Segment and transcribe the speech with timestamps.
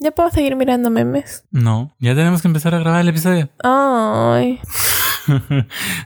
[0.00, 1.44] ¿Ya puedo seguir mirando memes?
[1.52, 3.48] No, ya tenemos que empezar a grabar el episodio.
[3.62, 4.60] Ay.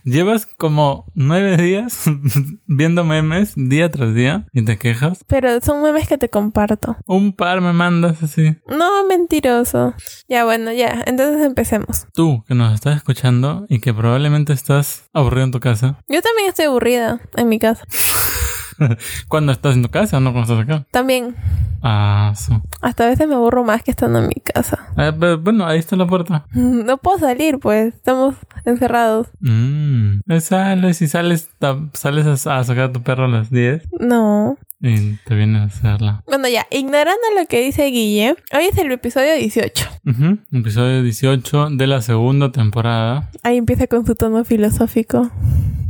[0.05, 2.05] Llevas como nueve días
[2.67, 5.25] viendo memes día tras día y te quejas.
[5.27, 6.97] Pero son memes que te comparto.
[7.07, 8.57] Un par me mandas así.
[8.69, 9.95] No, mentiroso.
[10.29, 11.03] Ya, bueno, ya.
[11.07, 12.07] Entonces empecemos.
[12.13, 15.99] Tú que nos estás escuchando y que probablemente estás aburrido en tu casa.
[16.09, 17.85] Yo también estoy aburrida en mi casa.
[19.29, 20.87] cuando estás en tu casa, no cuando estás acá.
[20.91, 21.35] También.
[21.83, 22.53] Ah, sí.
[22.81, 24.89] Hasta a veces me aburro más que estando en mi casa.
[24.97, 26.47] Eh, pero, bueno, ahí está la puerta.
[26.55, 27.95] No puedo salir, pues.
[27.95, 28.35] Estamos
[28.65, 29.29] encerrados.
[29.41, 30.21] Mm.
[30.29, 31.49] Eh, Sales y sales,
[31.93, 34.57] sales a, sacar a tu perro a las 10 No.
[34.81, 36.23] y te vienes a hacerla.
[36.27, 36.67] Bueno, ya.
[36.71, 39.89] Ignorando lo que dice Guille, hoy es el episodio 18.
[40.07, 40.39] Ujú.
[40.53, 43.31] Episodio 18 de la segunda temporada.
[43.43, 45.31] Ahí empieza con su tono filosófico.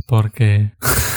[0.07, 0.71] Porque...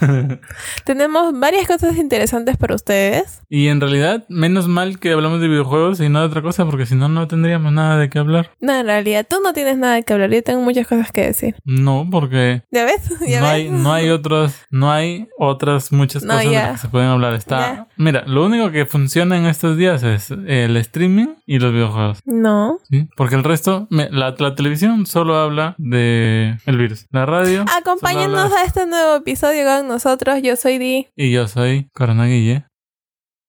[0.84, 3.42] Tenemos varias cosas interesantes para ustedes.
[3.48, 6.86] y en realidad, menos mal que hablamos de videojuegos y no de otra cosa, porque
[6.86, 8.50] si no, no tendríamos nada de qué hablar.
[8.60, 10.30] No, en realidad, tú no tienes nada que hablar.
[10.30, 11.56] Yo tengo muchas cosas que decir.
[11.64, 13.08] No, porque ¿Ya ves?
[13.28, 13.54] ¿Ya no ves?
[13.54, 17.08] hay, no hay otros, no hay otras muchas No, cosas de las que se pueden
[17.08, 17.34] hablar.
[17.34, 17.86] Está, Ya.
[17.96, 22.20] mira, lo único que funciona en estos días es el streaming y los videojuegos.
[22.24, 22.78] No.
[22.90, 23.08] ¿sí?
[23.16, 27.06] Porque el resto, me- la, la televisión solo habla de el virus.
[27.10, 27.64] La radio.
[27.78, 30.40] Acompáñanos habla- a este nuevo episodio con nosotros.
[30.42, 31.08] Yo soy Di.
[31.16, 32.64] Y yo soy Corona Guille.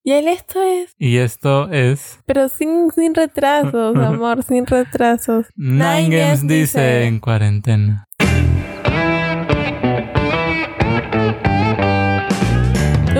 [0.04, 0.96] Y él esto es.
[0.98, 5.48] Y esto es Pero sin, sin retrasos, amor, sin retrasos.
[5.56, 7.04] Nine Nine Games dice.
[7.04, 8.09] en cuarentena.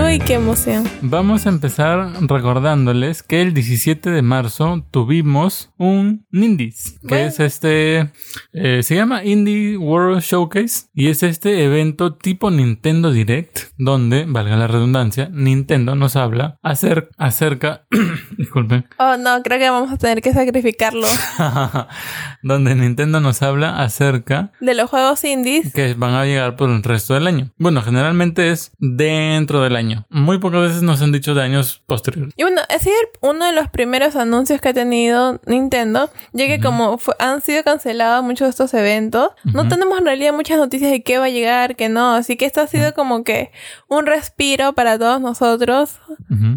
[0.10, 0.86] Uy, qué emoción.
[1.02, 7.26] Vamos a empezar recordándoles que el 17 de marzo tuvimos un Indies, que Bueno.
[7.28, 8.12] es este,
[8.54, 14.56] eh, se llama Indie World Showcase y es este evento tipo Nintendo Direct, donde, valga
[14.58, 17.86] la redundancia, Nintendo nos habla acer- acerca,
[18.38, 21.06] disculpen, Oh, no, creo que vamos a tener que sacrificarlo.
[22.42, 25.72] donde Nintendo nos habla acerca De los juegos indies.
[25.74, 27.52] que van a llegar por el resto del año.
[27.58, 29.99] Bueno, generalmente es dentro del año.
[30.10, 32.34] Muy pocas veces nos han dicho de años posteriores.
[32.38, 36.98] Y bueno, sido uno de los primeros anuncios que ha tenido Nintendo, ya que como
[36.98, 39.70] fue- han sido cancelados muchos de estos eventos, no Ujú.
[39.70, 42.62] tenemos en realidad muchas noticias de qué va a llegar, qué no, así que esto
[42.62, 43.52] ha sido como que
[43.90, 46.00] un respiro para todos nosotros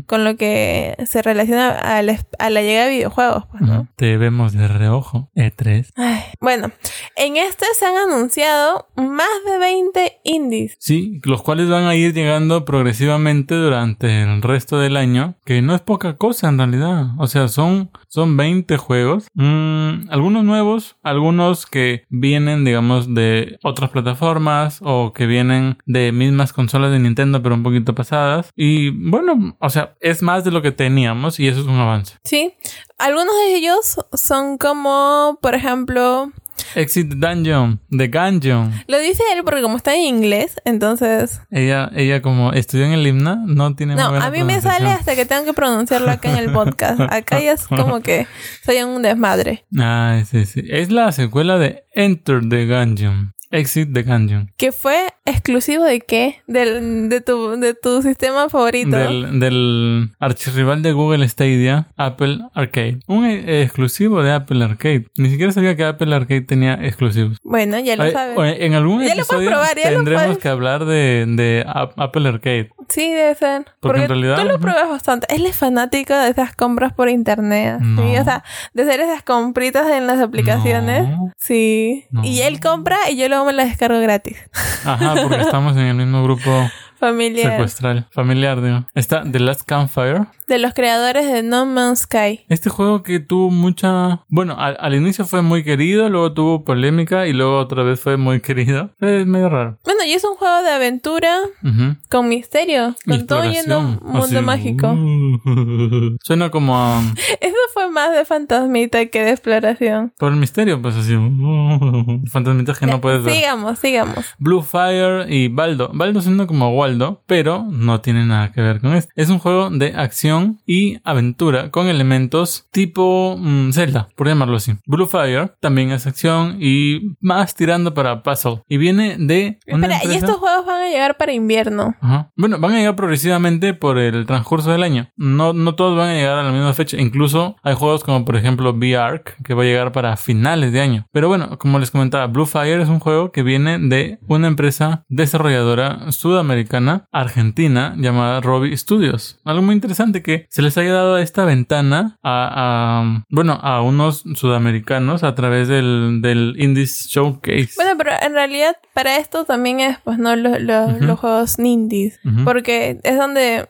[0.07, 3.89] con lo que se relaciona a la, a la llegada de videojuegos, pues, ¿no?
[3.97, 5.31] Te vemos de reojo.
[5.35, 5.91] E E3.
[5.97, 6.71] Ay, bueno,
[7.17, 10.77] en este se han anunciado más de 20 indies.
[10.79, 15.75] Sí, los cuales van a ir llegando progresivamente durante el resto del año, que no
[15.75, 17.07] es poca cosa en realidad.
[17.19, 19.27] O sea, son, son 20 juegos.
[19.35, 26.53] Mm, algunos nuevos, algunos que vienen, digamos, de otras plataformas o que vienen de mismas
[26.53, 28.51] consolas de Nintendo, pero un poquito pasadas.
[28.57, 32.17] Y bueno, o sea, es más de lo que teníamos y eso es un avance.
[32.25, 32.55] Sí,
[32.99, 36.31] algunos de ellos son como, por ejemplo,
[36.75, 38.73] Exit Dungeon, The Gungeon.
[38.87, 41.41] lo dice él porque como está en inglés, entonces...
[41.51, 45.15] Ella, ella como estudió en el himna, no tiene No, a mí me sale hasta
[45.15, 47.01] que tengo que pronunciarlo acá en el podcast.
[47.13, 48.27] Acá ya es como que
[48.65, 49.65] soy un desmadre.
[49.79, 50.63] Ay, sí, sí.
[50.69, 53.35] Es la secuela de Enter the Gungeon.
[53.53, 54.51] Exit the Gungeon.
[54.57, 56.37] Que fue exclusivo de qué?
[56.47, 58.97] Del, de, tu, de tu sistema favorito.
[58.97, 62.99] Del, del archirrival de Google Stadia, Apple Arcade.
[63.07, 65.07] Un eh, exclusivo de Apple Arcade.
[65.17, 67.39] Ni siquiera sabía que Apple Arcade tenía exclusivos.
[67.45, 68.57] Bueno, ya lo Ay, sabes.
[68.61, 70.39] En algún Ya lo episodio probar, ya lo tendremos puedes.
[70.39, 72.71] que hablar de, de Ap- Apple Arcade.
[72.89, 73.65] Sí, debe ser.
[73.81, 75.27] Porque en realidad- tú lo pruebas bastante.
[75.35, 77.79] Él es fanático de esas compras por internet.
[77.81, 78.03] Sí, No.
[78.21, 78.43] o sea,
[78.75, 81.09] de hacer esas compritas en las aplicaciones.
[81.09, 81.31] No.
[81.39, 82.05] Sí.
[82.11, 82.25] No.
[82.25, 84.37] Y él compra y yo me las descargo gratis.
[84.85, 86.51] Ajá, porque estamos en el mismo grupo
[86.99, 87.53] Familiar.
[87.53, 88.07] secuestral.
[88.13, 88.85] Familiar, digo.
[88.95, 90.27] Está The Last Campfire.
[90.47, 92.41] De los creadores de No Man's Sky.
[92.49, 94.21] Este juego que tuvo mucha...
[94.29, 98.17] Bueno, al, al inicio fue muy querido, luego tuvo polémica y luego otra vez fue
[98.19, 98.91] muy querido.
[99.01, 99.79] Es medio raro.
[99.85, 101.97] Bueno, y es un juego de aventura Ujú.
[102.11, 102.95] con misterio.
[103.07, 104.89] Con todo Exploración, un mundo así, mágico.
[104.93, 107.01] uh, suena como a-
[107.41, 107.57] Eso
[107.93, 110.13] más de fantasmita que de exploración.
[110.19, 111.13] por el misterio, pues así.
[112.31, 113.35] fantasmitas que no puedes ver.
[113.35, 114.27] Sigamos, sigamos.
[114.39, 115.91] Blue Fire y Baldo.
[115.93, 119.13] Baldo suena como Waldo, pero no tiene nada que ver con esto.
[119.15, 124.75] Es un juego de acción y aventura con elementos tipo mm, Zelda, por llamarlo así.
[124.87, 128.63] Blue Fire también es acción y más tirando para puzzle.
[128.69, 131.95] Y viene de una Espera, y estos juegos van a llegar para invierno.
[132.01, 132.31] Ajá.
[132.37, 135.11] Bueno, van a llegar progresivamente por el transcurso del año.
[135.17, 136.97] No, no todos van a llegar a la misma fecha.
[136.99, 141.07] Incluso hay juegos como por ejemplo V-Arc, que va a llegar para finales de año.
[141.11, 145.05] Pero bueno, como les comentaba, Blue Fire es un juego que viene de una empresa
[145.09, 149.41] desarrolladora sudamericana, argentina, llamada Robbie Studios.
[149.45, 155.25] Algo muy interesante que se les haya dado esta ventana a, bueno, a unos sudamericanos
[155.25, 157.73] a través del, del Indies Showcase.
[157.75, 160.37] Bueno, pero en realidad para esto también es, pues, ¿no?
[160.37, 162.21] Los, los, los juegos indies.
[162.45, 163.67] Porque es donde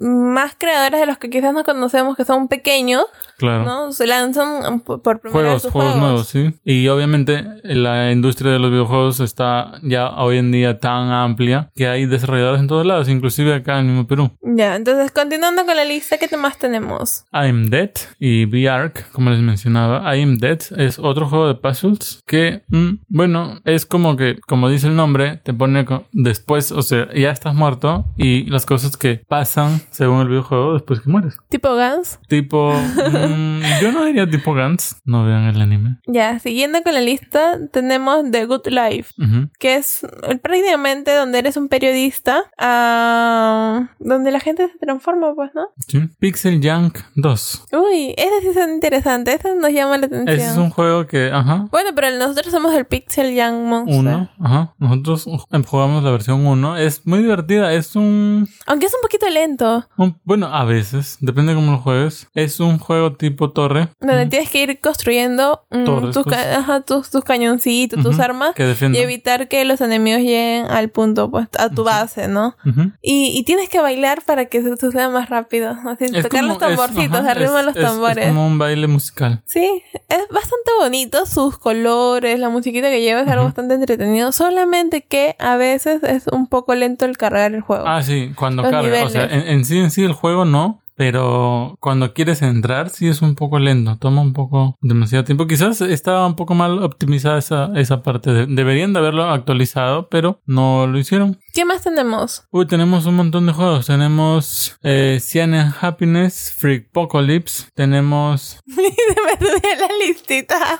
[0.00, 3.04] más creadores de los que quizás no conocemos, que son pequeños,
[3.38, 3.51] claro.
[3.60, 3.92] ¿No?
[3.92, 6.54] Se lanzan por por primera Juegos, vez sus juegos nuevos, sí.
[6.64, 11.88] Y obviamente la industria de los videojuegos está ya hoy en día tan amplia que
[11.88, 14.30] hay desarrolladores en todos lados, inclusive acá en el mismo Perú.
[14.42, 17.24] Ya, entonces continuando con la lista, ¿qué más tenemos?
[17.32, 20.14] I'm Dead y V-Arc, como les mencionaba.
[20.16, 24.86] I'm Dead es otro juego de puzzles que, mm, bueno, es como que, como dice
[24.86, 29.80] el nombre, te pone después, o sea, ya estás muerto y las cosas que pasan
[29.90, 31.36] según el videojuego después que mueres.
[31.48, 32.18] ¿Tipo Guns?
[32.28, 32.76] Tipo, mm,
[33.80, 35.98] yo no diría tipo Gantz, no vean el anime.
[36.06, 39.12] Ya, siguiendo con la lista, tenemos The Good Life.
[39.58, 40.06] Que es
[40.42, 45.66] prácticamente donde eres un periodista, ah, donde la gente se transforma, pues, ¿no?
[45.88, 46.08] Sí.
[46.18, 47.64] Pixel Junk 2.
[47.72, 50.28] Uy, ese sí es interesante, ese nos llama la atención.
[50.28, 53.98] Ese es un juego que, ajá, Bueno, pero nosotros somos el Pixel Young Monster.
[53.98, 54.74] uno, ajá.
[54.78, 55.26] Nosotros
[55.66, 56.76] jugamos la versión 1.
[56.76, 57.72] Es muy divertida.
[57.72, 61.16] Es un, Aunque es un poquito lento, un- Bueno, a veces.
[61.20, 62.28] Depende cómo lo juegues.
[62.34, 63.88] Es un juego tipo torre.
[64.00, 64.30] donde Ujú.
[64.30, 66.56] tienes que ir construyendo mm, Torres, tus, ca- cosas.
[66.58, 71.30] ajá, tus, tus cañoncitos, tus armas, Que y evitar que los enemigos lleguen al punto,
[71.30, 72.56] pues, a tu base, ¿no?
[72.66, 72.92] Ujú.
[73.02, 75.76] Y, y tienes que bailar para que se suceda más rápido.
[75.86, 78.24] Así, Es tocar como- los tamborcitos, es- ajá, arriba es- los es- tambores.
[78.26, 79.42] Es como un baile musical.
[79.46, 85.02] Sí, es bastante bonito, sus colores, la musiquita que lleva es algo bastante entretenido, solamente
[85.02, 87.84] que a veces es un poco lento el cargar el juego.
[87.86, 89.04] Ah, sí, cuando Los carga.
[89.04, 90.81] O sea, en sí, en sí el juego no.
[90.94, 93.96] Pero cuando quieres entrar, sí es un poco lento.
[93.98, 95.46] Toma un poco demasiado tiempo.
[95.46, 98.30] Quizás estaba un poco mal optimizada esa, esa parte.
[98.32, 101.38] de- deberían de haberlo actualizado, pero no lo hicieron.
[101.52, 102.46] ¿Qué más tenemos?
[102.50, 103.86] Uy, tenemos un montón de juegos.
[103.86, 107.66] Tenemos eh, Cyan Happiness, Freak Apocalypse.
[107.74, 110.78] Tenemos, me subía la listita.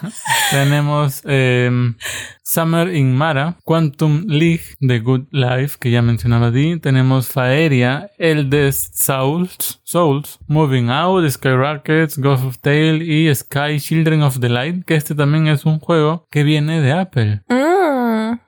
[0.50, 1.94] tenemos em,
[2.42, 6.78] Summer in Mara, Quantum League, The Good Life, que ya mencionaba Di.
[6.80, 14.40] Tenemos Faeria, Eldest Souls, Souls, Moving Out, Skyrockets, Ghost of Tale y Sky Children of
[14.40, 17.42] the Light, que este también es un juego que viene de Apple.
[17.48, 17.71] Mm,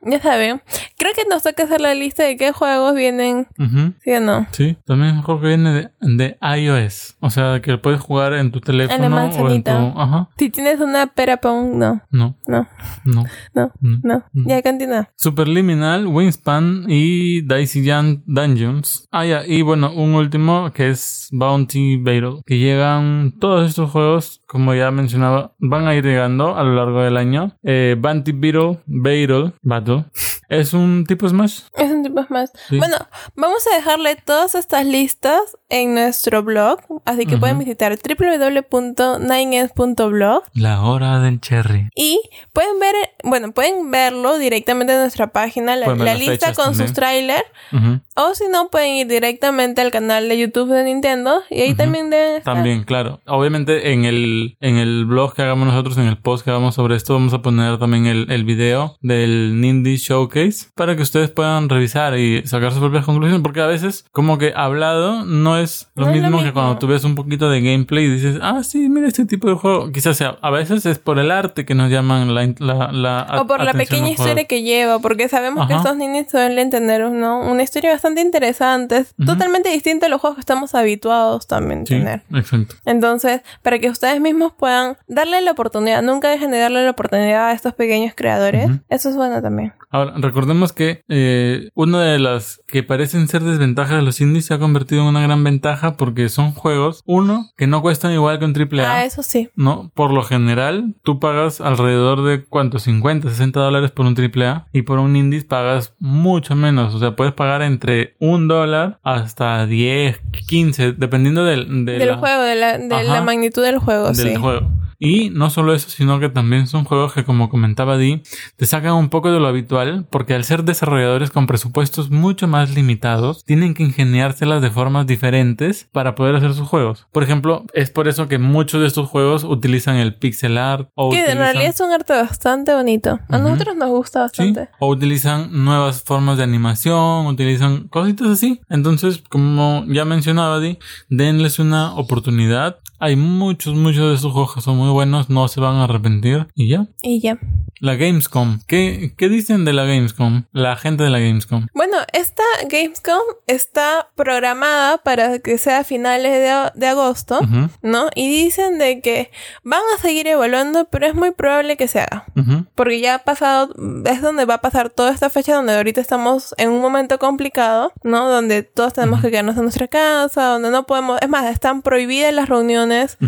[0.03, 0.63] ya saben.
[0.97, 3.93] Creo que nos toca hacer la lista de qué juegos vienen, Ujú.
[4.03, 4.47] ¿sí o no?
[4.53, 7.17] Sí, también juego que viene de, de iOS.
[7.21, 9.71] O sea, que puedes jugar en tu teléfono o en tu...
[9.71, 10.29] Ajá.
[10.39, 12.67] Si tienes una Perapong, no, No, no,
[13.05, 13.25] no.
[13.55, 14.01] no, no.
[14.03, 14.25] no.
[14.33, 14.49] Mm.
[14.49, 15.09] Ya continúa.
[15.17, 19.09] Superliminal, Wingspan y Dicey Jan Dungeons.
[19.11, 22.41] Ah, ya, y bueno, un último que es Bounty Battle.
[22.47, 27.03] Que llegan todos estos juegos, como ya mencionaba, van a ir llegando a lo largo
[27.03, 27.56] del año.
[27.65, 30.05] Eh, Bounty Battle, Battle, Battle.
[30.49, 31.62] Es un tipo Smash.
[31.75, 32.53] Es un tipo más.
[32.69, 32.79] Sí.
[32.79, 32.97] Bueno,
[33.35, 35.41] vamos a dejarle todas estas listas
[35.71, 41.89] en nuestro blog, así que pueden visitar www.nineens.blog La hora del cherry.
[41.97, 42.21] y
[42.53, 46.87] pueden ver, bueno, pueden verlo directamente en nuestra página, la, la lista con también.
[46.89, 48.00] sus trailers, Ujú.
[48.16, 51.76] O si no, pueden ir directamente al canal de YouTube de Nintendo y ahí Ujú.
[51.76, 52.55] también deben estar.
[52.55, 53.20] También, claro.
[53.26, 56.96] Obviamente en el, en el blog que hagamos nosotros, en el post que hagamos sobre
[56.96, 61.69] esto, vamos a poner también el, el video del Nindy Showcase para que ustedes puedan
[61.69, 63.43] revisar y sacar sus propias conclusiones.
[63.43, 66.61] Porque a veces, como que hablado no es lo, No es lo mismo, que mismo.
[66.61, 69.55] cuando tú ves un poquito de gameplay y dices, ah, sí, mira este tipo de
[69.55, 69.90] juego.
[69.93, 73.47] Quizás sea, a veces es por el arte que nos llaman la, la, la O
[73.47, 75.83] por la pequeña historia que lleva, porque sabemos que Ajá.
[75.83, 77.40] estos niños suelen tener ¿no?
[77.40, 79.26] una historia bastante interesante, es Ujú.
[79.32, 82.23] totalmente distinta a los juegos que estamos habituados también Sí, tener.
[82.34, 82.75] exacto.
[82.84, 87.49] Entonces, para que ustedes mismos puedan darle la oportunidad, nunca dejen de darle la oportunidad
[87.49, 89.73] a estos pequeños creadores, eso es bueno también.
[89.95, 94.55] Ahora, recordemos que eh, una de las que parecen ser desventajas de los indies se
[94.55, 98.45] ha convertido en una gran ventaja porque son juegos, uno, que no cuestan igual que
[98.45, 98.93] un triple A.
[98.97, 99.51] Ah, eso sí.
[99.55, 104.47] No, por lo general, tú pagas alrededor de cuánto, 50, 60 dólares por un triple
[104.47, 106.93] A y por un indies pagas mucho menos.
[106.93, 112.17] O sea, puedes pagar entre un dólar hasta 10, 15, dependiendo del, de del la-
[112.17, 113.05] juego, de, la, de Ajá.
[113.05, 114.35] la magnitud del juego, del sí.
[114.35, 114.71] juego.
[115.04, 118.23] Y no solo eso, sino que también son juegos que, como comentaba Di,
[118.56, 122.75] te sacan un poco de lo habitual, porque al ser desarrolladores con presupuestos mucho más
[122.75, 127.06] limitados, tienen que ingeniárselas de formas diferentes para poder hacer sus juegos.
[127.12, 131.11] Por ejemplo, es por eso que muchos de estos juegos utilizan el pixel art o
[131.11, 133.20] Que en utilizan- realidad es un arte bastante bonito.
[133.28, 133.49] A Ujú.
[133.49, 134.68] nosotros nos gusta Sí, bastante.
[134.78, 138.61] o utilizan nuevas formas de animación, utilizan cositas así.
[138.70, 142.78] Entonces, como ya mencionaba, Di, denles una oportunidad.
[143.00, 146.47] Hay muchos, muchos de estos juegos que son muy buenos, no se van a arrepentir.
[146.55, 146.87] Y ya.
[147.03, 147.39] Y ya.
[147.81, 148.61] La Gamescom.
[148.67, 150.45] ¿Qué, qué dicen de la Gamescom?
[150.53, 151.67] La gente de la Gamescom.
[151.75, 158.09] Bueno, esta Gamescom está programada para que sea a finales de, de agosto, Ujú, ¿no?
[158.15, 159.31] Y dicen de que
[159.65, 162.25] van a seguir evaluando, pero es muy probable que se haga.
[162.37, 163.75] ujú, Porque ya ha pasado,
[164.07, 167.93] es donde va a pasar toda esta fecha donde ahorita estamos en un momento complicado,
[168.05, 168.31] ¿no?
[168.31, 172.33] Donde todos tenemos que quedarnos en nuestra casa, donde no podemos, es más, están prohibidas
[172.33, 173.19] las reuniones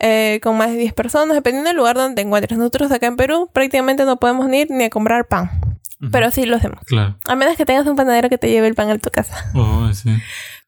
[0.00, 1.01] eh, con más de 10 personas,
[1.34, 2.58] dependiendo del lugar donde te encuentres.
[2.58, 5.50] Nosotros acá en Perú prácticamente no podemos ir ni a comprar pan,
[6.10, 6.80] pero sí lo hacemos.
[6.86, 7.16] Claro.
[7.24, 9.50] A menos que tengas un panadero que te lleve el pan a tu casa.
[9.54, 10.10] Oh, sí.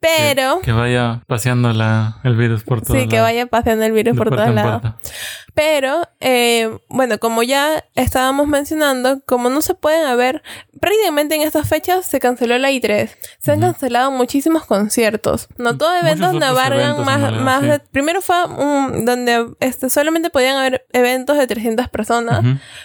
[0.05, 0.59] Pero...
[0.61, 4.17] Que, que vaya paseando la, el virus por todo Sí, que vaya paseando el virus
[4.17, 4.83] por todos lados.
[5.55, 10.43] Pero, eh, bueno, como ya estábamos mencionando, como no se pueden haber,
[10.81, 13.11] prácticamente en estas fechas se canceló la I3.
[13.39, 15.47] Se han cancelado muchísimos conciertos.
[15.57, 16.97] No todos eventos en más, realidad,
[17.41, 17.67] más sí.
[17.69, 22.43] de- primero fue un, donde este, solamente podían haber eventos de 300 personas.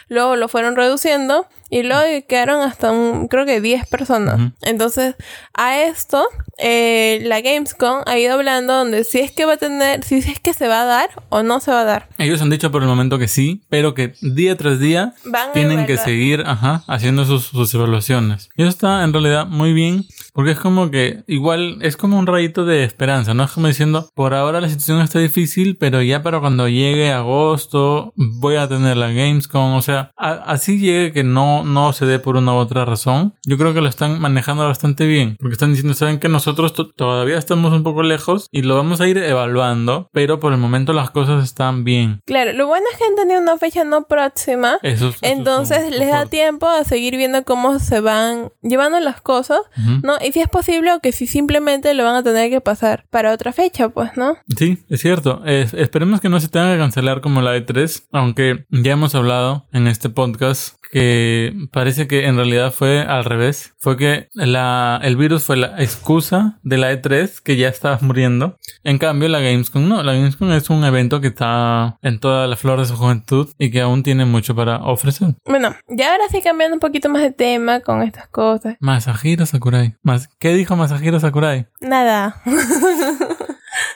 [0.08, 4.54] Luego lo fueron reduciendo y luego quedaron hasta un, creo que 10 personas.
[4.62, 5.16] Entonces,
[5.54, 6.26] a esto,
[6.58, 10.40] eh, la Gamescom ha ido hablando donde si es que va a tener, si es
[10.40, 12.10] que se va a dar o no se va a dar.
[12.18, 15.86] Ellos han dicho por el momento que sí, pero que día tras día Van tienen
[15.86, 18.50] que seguir ajá, haciendo sus, sus evaluaciones.
[18.56, 20.06] Y eso está en realidad muy bien,
[20.40, 23.44] porque es como que igual es como un rayito de esperanza, ¿no?
[23.44, 28.14] Es como diciendo, por ahora la situación está difícil, pero ya para cuando llegue agosto
[28.16, 32.20] voy a tener la Gamescom, o sea, a- así llegue que no, no se dé
[32.20, 33.34] por una u otra razón.
[33.46, 36.90] Yo creo que lo están manejando bastante bien, porque están diciendo, saben que nosotros to-
[36.90, 40.94] todavía estamos un poco lejos y lo vamos a ir evaluando, pero por el momento
[40.94, 42.22] las cosas están bien.
[42.26, 44.78] Claro, lo bueno es que han tenido una fecha no próxima.
[44.84, 49.20] Eso, eso es Entonces les da tiempo a seguir viendo cómo se van llevando las
[49.20, 50.00] cosas, Ujú.
[50.04, 50.14] ¿no?
[50.26, 53.32] Y si es posible o que si simplemente lo van a tener que pasar para
[53.34, 54.38] otra fecha, pues, ¿no?
[54.58, 55.42] Sí, es cierto.
[55.46, 59.68] Es- esperemos que no se tenga que cancelar como la E3, aunque ya hemos hablado
[59.72, 63.76] en este podcast que parece que en realidad fue al revés.
[63.78, 68.58] Fue que la, el virus fue la excusa de la E3 que ya estaba muriendo.
[68.84, 70.02] En cambio, la Gamescom no.
[70.02, 73.70] La Gamescom es un evento que está en toda la flor de su juventud y
[73.70, 75.36] que aún tiene mucho para ofrecer.
[75.46, 78.76] Bueno, ya ahora sí cambiando un poquito más de tema con estas cosas.
[78.80, 79.94] Masahiro Sakurai.
[80.02, 81.68] Mas- ¿Qué dijo Masahiro Sakurai?
[81.80, 82.42] Nada.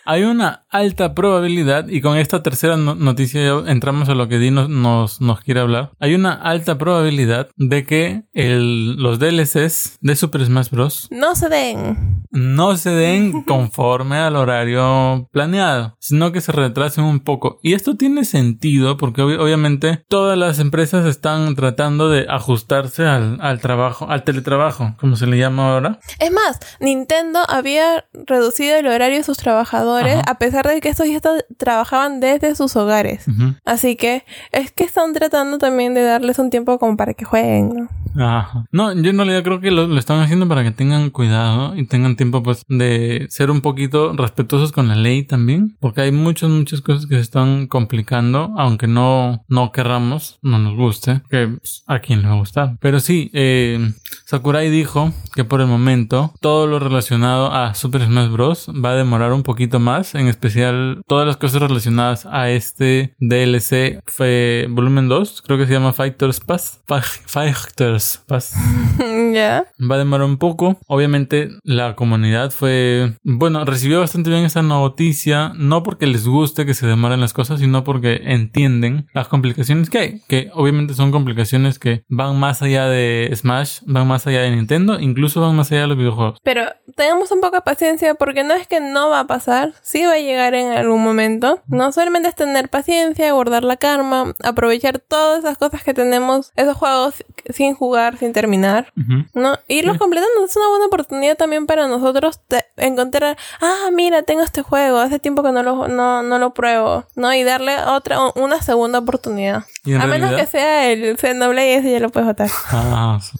[0.05, 4.37] Hay una alta probabilidad, y con esta tercera no- noticia ya entramos a lo que
[4.39, 5.91] Dino nos, nos quiere hablar.
[5.99, 11.07] Hay una alta probabilidad de que el, los DLCs de Super Smash Bros.
[11.11, 12.25] No se den.
[12.31, 17.59] no se den conforme al horario planeado, sino que se retrasen un poco.
[17.63, 23.37] Y esto tiene sentido porque obvi- obviamente todas las empresas están tratando de ajustarse al,
[23.41, 25.99] al trabajo, al teletrabajo, como se le llama ahora.
[26.19, 30.21] Es más, Nintendo había reducido el horario de sus trabajadores Ajá.
[30.27, 31.19] a pesar de que estos ya
[31.57, 33.25] trabajaban desde sus hogares.
[33.65, 37.69] Así que es que están tratando también de darles un tiempo como para que jueguen,
[37.69, 37.89] ¿no?
[38.15, 38.65] Ajá.
[38.71, 41.85] No, yo en realidad creo que lo, lo están haciendo para que tengan cuidado y
[41.85, 46.49] tengan tiempo pues de ser un poquito respetuosos con la ley también, porque hay muchas,
[46.49, 51.83] muchas cosas que se están complicando, aunque no, no querramos, no nos guste, que pues,
[51.87, 52.77] a quien le va a gustar.
[52.79, 53.93] Pero sí, eh,
[54.25, 58.69] Sakurai dijo que por el momento todo lo relacionado a Super Smash Bros.
[58.69, 64.01] va a demorar un poquito más, en especial todas las cosas relacionadas a este DLC
[64.05, 66.81] fue volumen 2, creo que se llama Fighters Pass.
[66.87, 68.55] Fi- Fighters Pass.
[69.33, 69.65] ya.
[69.79, 70.79] Va a demorar un poco.
[70.87, 76.73] Obviamente la comunidad fue, bueno, recibió bastante bien esta noticia, no porque les guste que
[76.73, 81.79] se demoren las cosas, sino porque entienden las complicaciones que hay, que obviamente son complicaciones
[81.79, 85.81] que van más allá de Smash, van más allá de Nintendo, incluso van más allá
[85.81, 86.39] de los videojuegos.
[86.43, 86.63] Pero
[86.95, 90.13] tengamos un poco de paciencia porque no es que no va a pasar, sí va
[90.13, 91.61] a llegar en algún momento.
[91.67, 96.75] No solamente es tener paciencia, guardar la karma, aprovechar todas esas cosas que tenemos, esos
[96.77, 98.91] juegos sin jugar, sin terminar.
[99.33, 99.57] ¿no?
[99.67, 99.99] Irlos Sí.
[99.99, 102.39] completando es una buena oportunidad también para nosotros
[102.77, 107.05] encontrar, ah, mira, tengo este juego, hace tiempo que no lo, no, no lo pruebo,
[107.15, 107.33] ¿no?
[107.33, 109.63] Y darle otra, una segunda oportunidad.
[109.85, 112.49] Y A menos que sea el Xenoblade, ese ya lo puedes votar.
[112.71, 113.37] Ah, sí.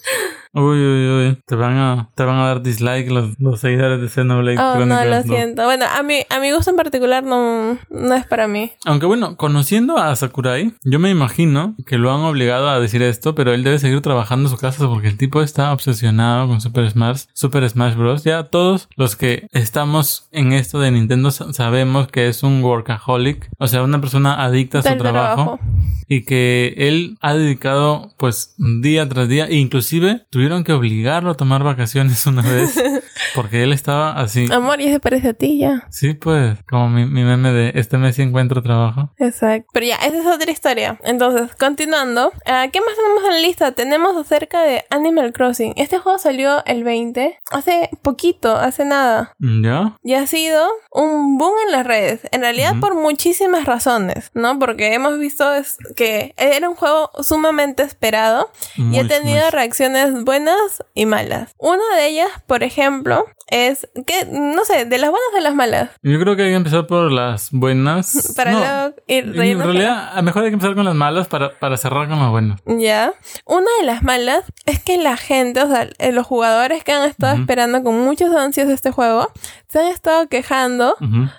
[0.52, 1.42] Uy, uy, uy.
[1.46, 5.04] Te van a, te van a dar dislike los, los seguidores de Xenoblade Oh, no,
[5.04, 5.24] lo 2.
[5.26, 5.64] siento.
[5.64, 8.72] Bueno, a mí, a mi gusto en particular no, no es para mí.
[8.84, 13.34] Aunque bueno, conociendo a Sakurai, yo me imagino que lo han obligado a decir esto,
[13.34, 16.90] pero él debe seguir trabajando en su casa porque el tipo está obsesionado con Super
[16.90, 18.24] Smash, Super Smash Bros.
[18.24, 23.48] Ya todos los que estamos en esto de Nintendo sa- sabemos que es un workaholic,
[23.58, 25.60] o sea, una persona adicta a su trabajo, trabajo.
[26.08, 31.34] y que él ha dedicado pues día tras día, e inclusive tuvieron que obligarlo a
[31.36, 32.82] tomar vacaciones una vez
[33.34, 34.46] porque él estaba así.
[34.52, 35.86] Amor, ya se parece a ti ya.
[35.90, 39.10] Sí, pues, como mi, mi meme de este mes sí encuentro trabajo.
[39.18, 39.68] Exacto.
[39.72, 40.98] Pero ya, esa es otra historia.
[41.04, 42.32] Entonces, continuando.
[42.46, 43.72] ah, ¿Qué más tenemos en la lista?
[43.72, 45.74] Tenemos acerca de Animal Crossing.
[45.76, 47.38] Este juego salió el 20.
[47.50, 49.34] Hace poquito, hace nada.
[49.38, 49.98] ¿Ya?
[50.02, 52.20] Y ha sido un boom en las redes.
[52.32, 54.58] En realidad por muchísimas razones, ¿no?
[54.58, 59.50] Porque hemos visto es que era un juego sumamente esperado y ha tenido muy.
[59.50, 61.54] reacciones buenas y malas.
[61.58, 65.54] Una de ellas, por ejemplo, es que, no sé, de las buenas o de las
[65.54, 65.90] malas.
[66.02, 68.32] Yo creo que hay que empezar por las buenas.
[68.36, 71.58] Para No, luego ir en realidad, a mejor hay que empezar con las malas para,
[71.58, 72.60] para cerrar con las buenas.
[72.66, 73.12] Ya.
[73.44, 77.08] Una de las malas es que la gente, o sea, eh, los jugadores que han
[77.08, 79.30] estado esperando con muchos ansios este juego,
[79.74, 80.94] se han estado quejando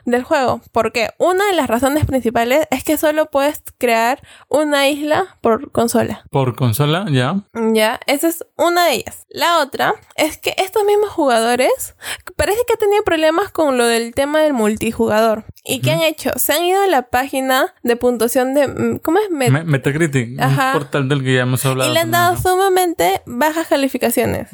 [0.05, 0.59] del juego.
[0.73, 6.25] Porque una de las razones principales es que solo puedes crear una isla por consola.
[6.31, 7.43] Por consola, ya.
[7.73, 9.25] Ya, esa es una de ellas.
[9.29, 11.95] La otra es que estos mismos jugadores
[12.35, 15.45] parece que han tenido problemas con lo del tema del multijugador.
[15.63, 16.31] ¿Y qué han hecho?
[16.35, 18.67] Se han ido a la página de puntuación de...
[18.67, 19.29] mm, ¿Cómo es?
[19.29, 20.73] Met- Me- Metacritic, Ajá.
[20.73, 21.89] un portal del que ya hemos hablado.
[21.89, 22.41] y le han dado ¿no?
[22.41, 24.49] sumamente bajas calificaciones.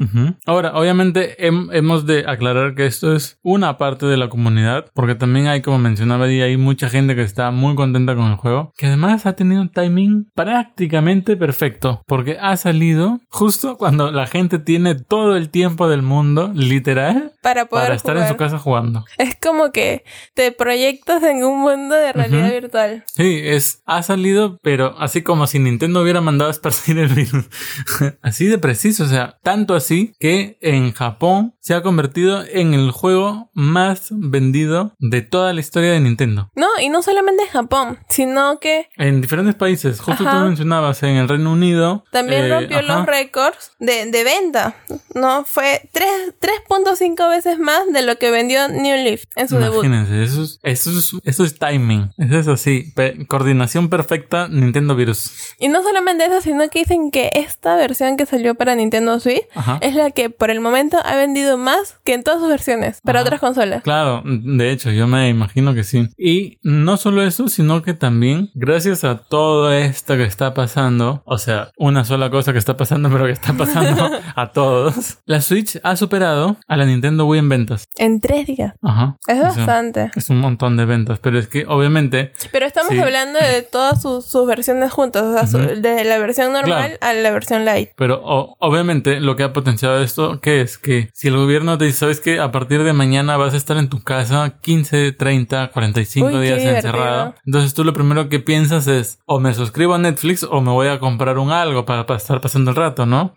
[0.46, 5.16] Ahora, obviamente hem- hemos de aclarar que esto es una parte de la comunidad, porque
[5.16, 8.74] también hay, como mencionaba, y hay mucha gente que está muy contenta con el juego,
[8.78, 14.60] que además ha tenido un timing prácticamente perfecto, porque ha salido justo cuando la gente
[14.60, 19.06] tiene todo el tiempo del mundo, literal, Para poder para estar en su casa jugando.
[19.18, 23.04] Es como que te proyectas en un mundo de realidad virtual.
[23.08, 27.46] Sí, es, ha salido, pero así como si Nintendo hubiera mandado a esparcir el virus.
[28.22, 32.92] así de preciso, o sea, tanto así que en Japón se ha convertido en el
[32.92, 36.50] juego más vendido de toda la historia de Nintendo.
[36.56, 40.40] No, y no solamente en Japón, sino que En diferentes países, justo Ajá.
[40.40, 42.04] tú mencionabas, en el Reino Unido.
[42.12, 42.88] también eh, rompió ajá.
[42.98, 44.76] los récords de, de venta.
[45.14, 49.84] No, fue tres- 3.5 veces más de lo que vendió New Leaf en su debut.
[49.86, 52.12] Imagínense, eso es, eso es, eso es timing.
[52.18, 52.92] Eso es así.
[52.96, 55.54] pe- coordinación perfecta, Nintendo Virus.
[55.60, 59.44] Y no solamente eso, sino que dicen que esta versión que salió para Nintendo Switch
[59.56, 59.78] Ajá.
[59.82, 63.22] es la que por el momento ha vendido más que en todas sus versiones para
[63.22, 63.84] otras consolas.
[63.84, 66.08] Claro, de hecho, yo me imagino que sí.
[66.18, 71.38] Y no solo eso, sino que también, gracias a todo esto que está pasando, o
[71.38, 75.80] sea, una sola cosa que está pasando, pero que está pasando a todos, la Switch
[75.84, 77.86] ha superado a la Nintendo Wii en ventas.
[77.98, 78.74] En tres días.
[78.82, 79.18] Ajá.
[79.28, 80.12] Es O sea, bastante.
[80.16, 83.00] es un montón de ventas, pero es que obviamente, Pero estamos Sí.
[83.00, 87.14] hablando de todas sus, sus versiones juntas, o sea, su- desde la versión normal a
[87.14, 87.90] la versión light.
[87.98, 91.86] pero o- obviamente lo que ha potenciado esto, que es que si el gobierno te
[91.86, 95.70] dice, sabes que a partir de mañana vas a estar en tu casa 15, 30,
[95.72, 99.94] 45 Uy, qué días encerrado, entonces tú lo primero que piensas es, o me suscribo
[99.94, 103.06] a Netflix o me voy a comprar un algo para, para estar pasando el rato,
[103.06, 103.36] ¿no?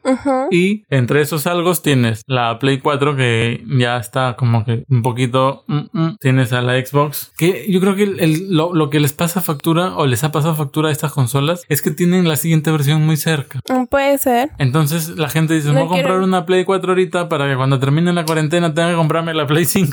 [0.51, 5.65] Y entre esos algos tienes la Play 4 que ya está como que un poquito...
[5.67, 6.17] mm, mm.
[6.21, 7.33] Tienes a la Xbox.
[7.37, 10.33] Que yo creo que el- el- lo, lo que les pasa factura o les ha
[10.33, 13.61] pasado factura a estas consolas es que tienen la siguiente versión muy cerca.
[13.69, 14.51] Mm, Puede ser.
[14.59, 17.57] Entonces la gente dice, No voy a comprar quiero- una Play 4 ahorita para que
[17.57, 19.84] cuando termine la cuarentena tenga que comprarme la Play 5.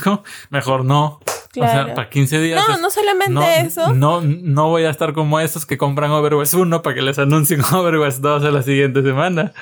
[0.50, 1.20] Mejor no.
[1.54, 1.84] O Claro.
[1.86, 2.64] sea, para 15 días.
[2.66, 3.92] No, es- no solamente no, eso.
[3.92, 7.60] No, no voy a estar como esos que compran Overwatch 1 para que les anuncien
[7.74, 9.52] Overwatch 2 a la siguiente semana.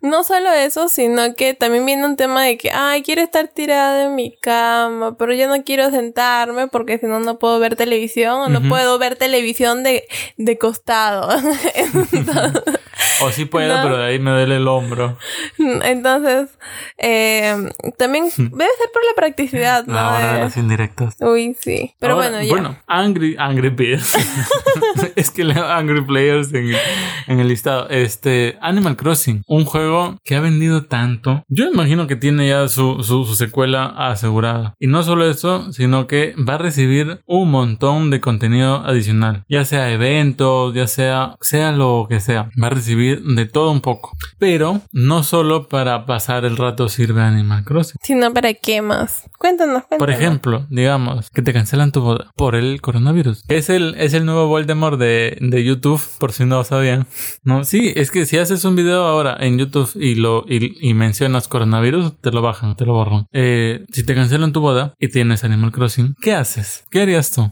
[0.00, 4.04] No solo eso, sino que también viene un tema de que, ay, quiero estar tirada
[4.04, 8.34] en mi cama, pero yo no quiero sentarme porque si no, no puedo ver televisión
[8.40, 11.28] o no puedo ver televisión de, de costado.
[11.74, 12.22] Entonces,
[13.22, 13.82] o sí puedo, No.
[13.82, 15.16] pero de ahí me duele el hombro.
[15.58, 16.50] entonces,
[16.98, 17.54] eh,
[17.98, 19.94] también debe ser por la practicidad, ¿no?
[19.94, 21.16] La hora de las indirectas.
[21.20, 21.94] Uy, sí.
[21.98, 22.50] Pero Ahora, bueno, ya.
[22.50, 24.14] Bueno, Angry, Angry Bears.
[25.16, 26.72] es que leo Angry Players en,
[27.26, 27.88] en el listado.
[27.88, 31.44] Este, Animal Crossing, un juego que ha vendido tanto.
[31.48, 34.74] Yo imagino que tiene ya su, su, su secuela asegurada.
[34.78, 39.44] Y no solo eso, sino que va a recibir un montón de contenido adicional.
[39.48, 42.50] Ya sea eventos, ya sea, sea lo que sea.
[42.62, 44.12] Va a recibir de todo un poco.
[44.38, 47.96] Pero no solo para pasar el rato sirve Animal Crossing.
[48.02, 49.22] Si no, ¿para qué más?
[49.38, 49.98] Cuéntanos, cuéntanos.
[49.98, 53.44] Por ejemplo, digamos que te cancelan tu boda por el coronavirus.
[53.48, 57.06] Es el, es el nuevo Voldemort de, de YouTube, por si no lo sabían.
[57.44, 60.94] No, sí, es que si haces un video ahora en YouTube y lo y, y
[60.94, 63.26] mencionas coronavirus, te lo bajan, te lo borran.
[63.32, 66.84] Eh, si te cancelan tu boda y tienes Animal Crossing, ¿qué haces?
[66.90, 67.50] ¿Qué harías tú?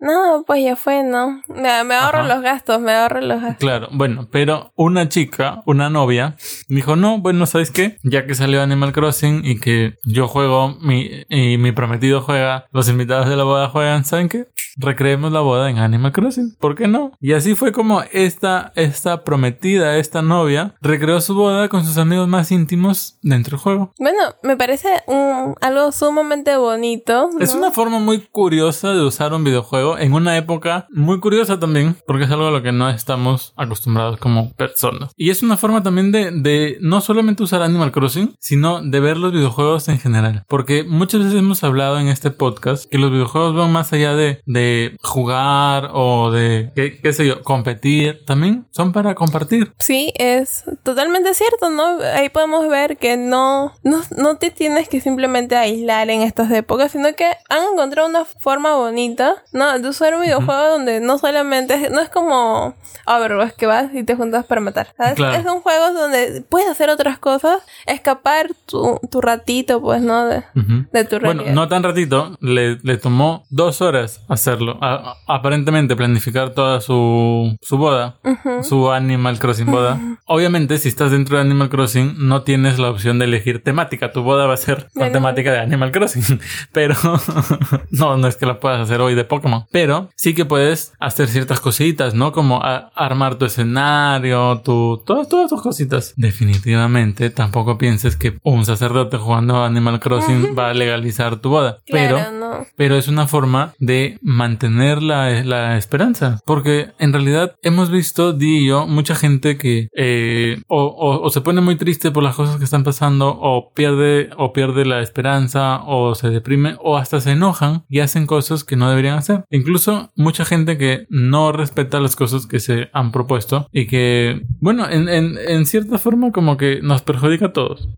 [0.00, 1.42] No, pues ya fue, ¿no?
[1.48, 2.28] Me, me ahorro Ajá.
[2.34, 3.58] los gastos, me ahorro los gastos.
[3.58, 6.36] Claro, bueno, pero una chica, una novia,
[6.68, 7.96] dijo, no, bueno, ¿sabes qué?
[8.02, 12.88] Ya que salió Animal Crossing y que yo juego mi, y mi prometido juega, los
[12.88, 14.46] invitados de la boda juegan, ¿saben qué?
[14.76, 17.12] Recreemos la boda en Animal Crossing, ¿por qué no?
[17.20, 22.28] Y así fue como esta, esta prometida, esta novia, recreó su boda con sus amigos
[22.28, 23.94] más íntimos dentro del juego.
[23.98, 27.30] Bueno, me parece un, algo sumamente bonito.
[27.32, 27.40] ¿no?
[27.40, 31.96] Es una forma muy curiosa de usar un videojuego en una época muy curiosa también,
[32.06, 35.10] porque es algo a lo que no estamos acostumbrados como personas.
[35.16, 39.16] Y es una forma también de, de no solamente usar Animal Crossing, sino de ver
[39.16, 40.44] los videojuegos en general.
[40.48, 44.40] Porque muchas veces hemos hablado en este podcast que los videojuegos van más allá de,
[44.46, 48.24] de jugar o de, qué, qué sé yo, competir.
[48.26, 49.72] También son para compartir.
[49.78, 51.98] Sí, es totalmente cierto, ¿no?
[52.14, 56.92] Ahí podemos ver que no, no, no te tienes que simplemente aislar en estas épocas,
[56.92, 59.78] sino que han encontrado una forma bonita, ¿no?
[59.78, 62.74] De usar un videojuego donde no solamente, es- no es como
[63.06, 65.14] Overwatch que vas y te juntas para matar, ¿sabes?
[65.14, 65.36] Claro.
[65.36, 70.26] Es un juego donde puedes hacer otras cosas, escapar tu, tu ratito, pues, ¿no?
[70.26, 70.86] De, Ujú.
[70.92, 71.54] de tu Bueno, realidad.
[71.54, 74.78] no tan ratito, le, le tomó dos horas hacerlo.
[74.80, 78.62] A- aparentemente planificar toda su, su boda, Ujú.
[78.64, 79.98] su Animal Crossing boda.
[80.26, 84.12] Obviamente, si estás dentro de Animal Crossing, no tienes la opción de elegir temática.
[84.12, 85.12] Tu boda va a ser con Bueno.
[85.12, 86.40] temática de Animal Crossing.
[86.72, 86.94] Pero
[87.90, 89.64] no, no es que la puedas hacer hoy de Pokémon.
[89.70, 92.32] Pero sí que puedes hacer ciertas cositas, ¿no?
[92.32, 96.14] Como a- armar tu escenario, todas, todas tus cositas.
[96.16, 101.78] Definitivamente, tampoco pienses que un sacerdote jugando a Animal Crossing va a legalizar tu boda.
[101.86, 102.66] Claro, Pero no.
[102.76, 106.40] pero es una forma de mantener la, la esperanza.
[106.46, 111.30] Porque en realidad hemos visto, Di y yo, mucha gente que eh, o, o- o
[111.30, 115.00] se pone muy triste por las cosas que están pasando, o pierde, o pierde la
[115.02, 119.44] esperanza, o se deprime, o hasta se enojan y hacen cosas que no deberían hacer.
[119.50, 124.88] Incluso mucha gente que no respeta las cosas que se han propuesto y que, bueno,
[124.90, 127.88] en, en, en cierta forma como que nos perjudica a todos.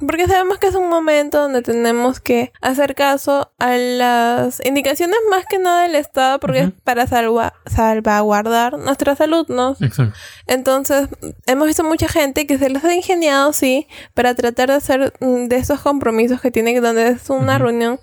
[0.00, 5.44] Porque sabemos que es un momento donde tenemos que hacer caso a las indicaciones más
[5.46, 9.76] que nada del Estado, porque es para salva- salvaguardar nuestra salud, ¿no?
[9.80, 10.14] Exacto.
[10.46, 11.08] Entonces,
[11.46, 15.46] hemos visto mucha gente que se les ha ingeniado, sí, para tratar de hacer mm,
[15.48, 17.98] de esos compromisos que tienen, donde es una reunión,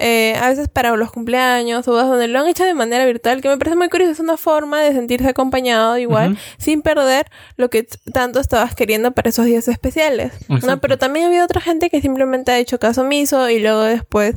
[0.00, 3.48] eh, a veces para los cumpleaños o donde lo han hecho de manera virtual, que
[3.48, 7.86] me parece muy curioso, es una forma de sentirse acompañado igual, sin perder lo que
[8.12, 10.32] tanto estabas queriendo para esos días especiales.
[10.48, 10.80] ¿no?
[10.80, 14.36] Pero también había otra gente que simplemente ha hecho caso omiso y luego después,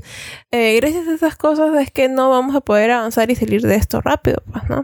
[0.51, 3.75] eh, gracias a esas cosas, es que no vamos a poder avanzar y salir de
[3.75, 4.83] esto rápido, pues, ¿no?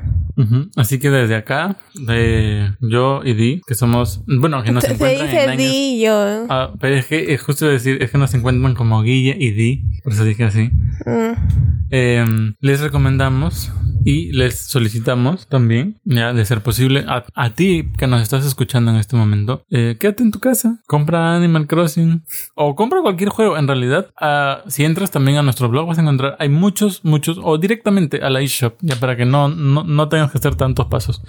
[0.77, 4.93] Así que desde acá, de yo y Di, que somos, bueno, que nos Se, se
[4.95, 6.45] encuentran dice en años- di y yo.
[6.49, 9.83] Ah, pero es que es justo decir, es que nos encuentran como Guille y Di,
[10.01, 10.68] por eso dije así.
[11.05, 11.33] Mm.
[11.91, 12.25] Eh,
[12.62, 13.71] les recomendamos
[14.09, 18.89] y les solicitamos también, ya de ser posible, a, a ti que nos estás escuchando
[18.89, 22.23] en este momento, eh, quédate en tu casa, compra Animal Crossing
[22.55, 23.55] o compra cualquier juego.
[23.55, 27.39] En realidad, ah, si entras también a nuestro blog vas a encontrar, hay muchos, muchos,
[27.43, 30.87] o directamente a la eShop, ya para que no, no, no tengas que hacer tantos
[30.87, 31.21] pasos.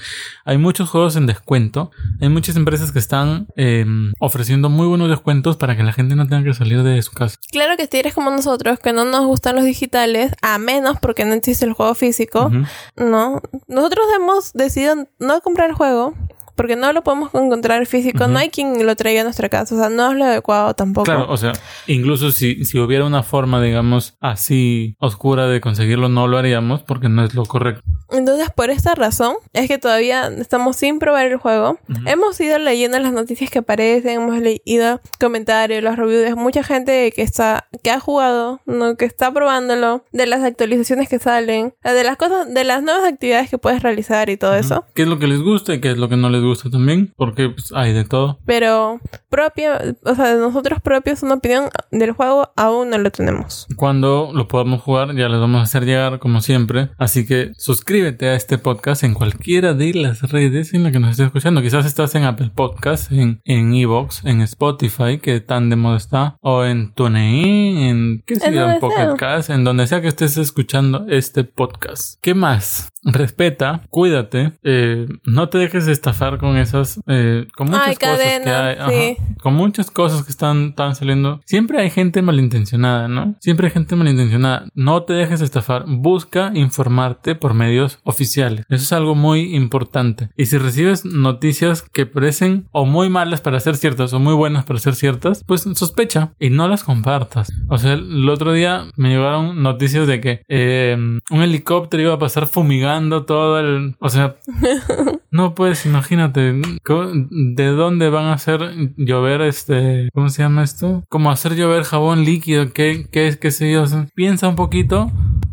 [0.47, 3.85] Hay muchos juegos en descuento, hay muchas empresas que están eh,
[4.21, 7.37] ofreciendo muy buenos descuentos para que la gente no tenga que salir de su casa.
[7.51, 11.27] Claro que si eres como nosotros, que no nos gustan los digitales, a menos porque
[11.27, 12.70] no existe el juego físico, Ujú.
[12.97, 13.41] No.
[13.69, 16.15] Nosotros hemos decidido no comprar el juego
[16.55, 18.25] porque no lo podemos encontrar físico.
[18.25, 18.33] Ujú.
[18.33, 19.75] No hay quien lo traiga a nuestra casa.
[19.75, 21.05] O sea, no es lo adecuado tampoco.
[21.05, 21.53] Claro, o sea,
[21.87, 27.09] incluso si, si hubiera una forma, digamos, así oscura de conseguirlo, no lo haríamos porque
[27.09, 27.83] no es lo correcto.
[28.11, 31.79] Entonces, por esta razón, es que todavía estamos sin probar el juego.
[31.89, 32.01] Ujú.
[32.07, 37.13] Hemos ido leyendo las noticias que aparecen, hemos leído comentarios, los reviews de mucha gente
[37.13, 38.97] que está, que ha jugado, ¿no?
[38.97, 43.51] que está probándolo, de las actualizaciones que salen, de las cosas, de las nuevas actividades
[43.51, 44.85] que puedes realizar y todo eso.
[44.95, 47.13] ¿Qué es lo que les gusta y qué es lo que no les gusta también?
[47.17, 48.39] Porque pues, hay de todo.
[48.47, 53.67] Pero propia, o sea, de nosotros propios, una opinión del juego aún no lo tenemos.
[53.77, 56.91] Cuando lo podamos jugar, ya les vamos a hacer llegar como siempre.
[56.99, 61.13] Así que suscríbete a este podcast en cualquiera de las redes en la que nos
[61.13, 61.63] estés escuchando.
[61.63, 66.37] Quizás estás en Apple Podcast, en en Evox, en Spotify, que tan de moda está,
[66.41, 69.17] o en TuneIn, en qué sé En yo, en donde Pocket.
[69.17, 72.19] Cast, en donde sea que estés escuchando este podcast.
[72.21, 72.89] ¿Qué más?
[73.03, 78.51] Respeta, cuídate, eh, no te dejes estafar con esas, eh, con muchas Ay, cosas que
[78.51, 79.17] hay, ajá, sí.
[79.43, 81.41] con muchas cosas que están, están saliendo.
[81.45, 83.37] Siempre hay gente malintencionada, ¿no?
[83.41, 84.67] Siempre hay gente malintencionada.
[84.75, 88.65] No te dejes estafar, busca informarte por medios oficiales.
[88.69, 90.31] Eso es algo muy importante.
[90.37, 94.65] Y si recibes noticias que parecen o muy malas para ser ciertas o muy buenas
[94.65, 97.51] para ser ciertas, pues sospecha y no las compartas.
[97.69, 100.97] O sea, el otro día me llegaron noticias de que eh,
[101.31, 102.47] un helicóptero iba a pasar
[103.27, 103.97] todo el...
[103.99, 104.37] O sea,
[105.31, 106.61] no pues imagínate
[107.31, 108.61] de dónde van a hacer
[108.97, 110.09] llover este...
[110.13, 111.05] ¿Cómo se llama esto?
[111.09, 113.83] Como hacer llover jabón líquido, ¿qué, qué qué sé yo?
[113.83, 115.11] O sea, piensa un poquito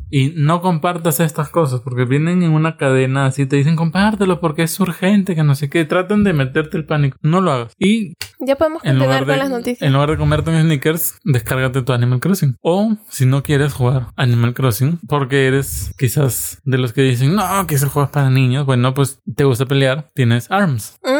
[0.09, 4.63] y no compartas estas cosas porque vienen en una cadena así, te dicen compártelo porque
[4.63, 5.85] es urgente, que no sé qué.
[5.85, 7.17] Tratan de meterte el pánico.
[7.21, 7.73] No lo hagas.
[7.77, 9.81] Y Ya podemos continuar con de, las noticias.
[9.81, 12.55] en lugar de comerte un sneakers, descárgate tu Animal Crossing.
[12.61, 17.67] O si no quieres jugar Animal Crossing porque eres quizás de los que dicen no,
[17.67, 18.65] que ese juego es para niños.
[18.65, 20.97] Bueno, pues te gusta pelear, tienes ARMS.
[21.03, 21.16] Mm,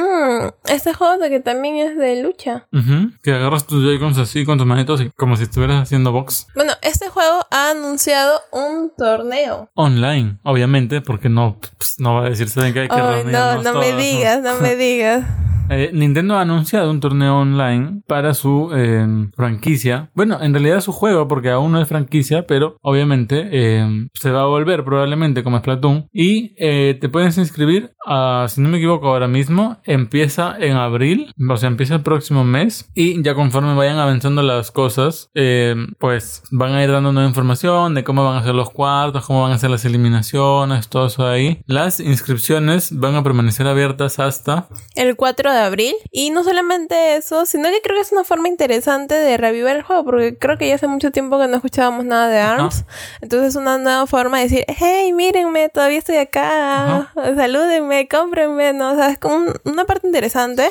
[0.65, 2.67] este juego de que también es de lucha.
[2.73, 6.47] Ujú, Que agarras tus Joy-Cons así con tus manitos y como si estuvieras haciendo box
[6.55, 9.69] Bueno, este juego ha anunciado un torneo.
[9.75, 12.81] online, obviamente, porque no, pues, no va a decir, ¿saben qué?
[12.81, 15.23] Hay que Ay, no, reunirnos no me todos, digas, no me digas.
[15.69, 20.09] Eh, Nintendo ha anunciado un torneo online para su eh, franquicia.
[20.13, 24.41] Bueno, en realidad su juego, porque aún no es franquicia, pero obviamente eh, se va
[24.41, 26.07] a volver probablemente como Splatoon.
[26.13, 31.33] Y eh, te puedes inscribir, a, si no me equivoco ahora mismo, empieza en abril,
[31.49, 32.89] o sea, empieza el próximo mes.
[32.95, 37.93] Y ya conforme vayan avanzando las cosas, eh, pues van a ir dando nueva información
[37.93, 41.27] de cómo van a ser los cuartos, cómo van a ser las eliminaciones, todo eso
[41.27, 41.61] ahí.
[41.65, 45.95] Las inscripciones van a permanecer abiertas hasta El 4 de abril.
[46.11, 49.81] Y no solamente eso, sino que creo que es una forma interesante de revivir el
[49.83, 52.85] juego, porque creo que ya hace mucho tiempo que no escuchábamos nada de ARMS.
[53.21, 58.91] Entonces es una nueva forma de decir, hey, mírenme, todavía estoy acá, salúdenme, cómprenme, ¿no?
[58.91, 60.69] O sea, es como un- una parte interesante.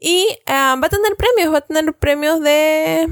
[0.00, 3.08] Y ah, va a tener premios, va a tener premios de...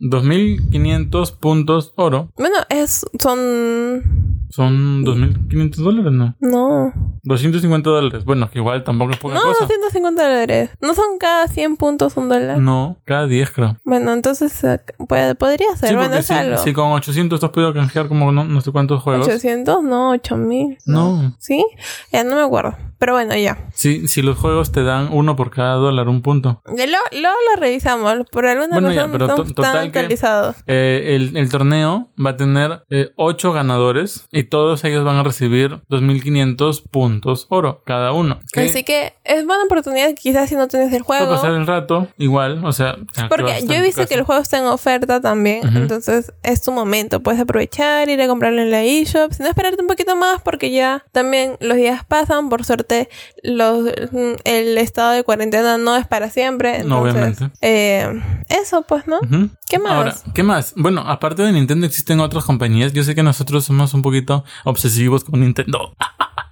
[0.00, 2.30] 2.500 puntos oro.
[2.36, 4.39] Bueno, es, son...
[4.50, 6.34] Son 2.500 dólares, ¿no?
[6.40, 6.92] No.
[7.22, 8.24] 250 dólares.
[8.24, 9.60] Bueno, que igual tampoco es poca No, cosa.
[9.64, 10.70] 250 dólares.
[10.80, 12.58] No son cada 100 puntos un dólar.
[12.58, 13.76] No, cada 10 creo.
[13.84, 15.90] Bueno, entonces eh, puede, podría ser.
[15.90, 16.58] Sí, bueno, es si, algo.
[16.58, 19.26] si con 800 te has podido canjear como no, no sé cuántos juegos.
[19.26, 20.78] 800, no, 8000.
[20.86, 21.34] No.
[21.38, 21.64] ¿Sí?
[22.12, 22.76] Ya no me acuerdo.
[22.98, 23.68] Pero bueno, ya.
[23.72, 26.60] Sí, si los juegos te dan uno por cada dólar, un punto.
[26.76, 28.14] Ya Luego lo, lo revisamos.
[28.30, 30.56] Por alguna Bueno, ya, razón pero no to- están total actualizados.
[30.66, 32.84] Eh, el, el torneo va a tener
[33.16, 38.40] 8 ganadores y todos ellos van a recibir 2.500 puntos oro cada uno.
[38.56, 41.30] Así que es buena oportunidad, quizás si no tienes el juego.
[41.30, 42.96] pasar el rato, igual, o sea...
[43.28, 47.20] Porque yo he visto que el juego está en oferta también, entonces es tu momento.
[47.20, 51.04] Puedes aprovechar, ir a comprarlo en la eShop, sin esperarte un poquito más porque ya
[51.12, 52.48] también los días pasan.
[52.48, 53.08] Por suerte,
[53.42, 56.84] los mm, el estado de cuarentena no es para siempre.
[56.84, 57.50] No, obviamente.
[57.60, 59.20] eh, eso pues, ¿no?
[59.68, 59.92] ¿Qué más?
[59.92, 60.72] Ahora, ¿qué más?
[60.76, 62.92] Bueno, aparte de Nintendo existen otras compañías.
[62.92, 64.29] Yo sé que nosotros somos un poquito
[64.64, 65.94] obsesivos con Nintendo.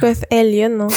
[0.00, 0.88] Pues él, yo no.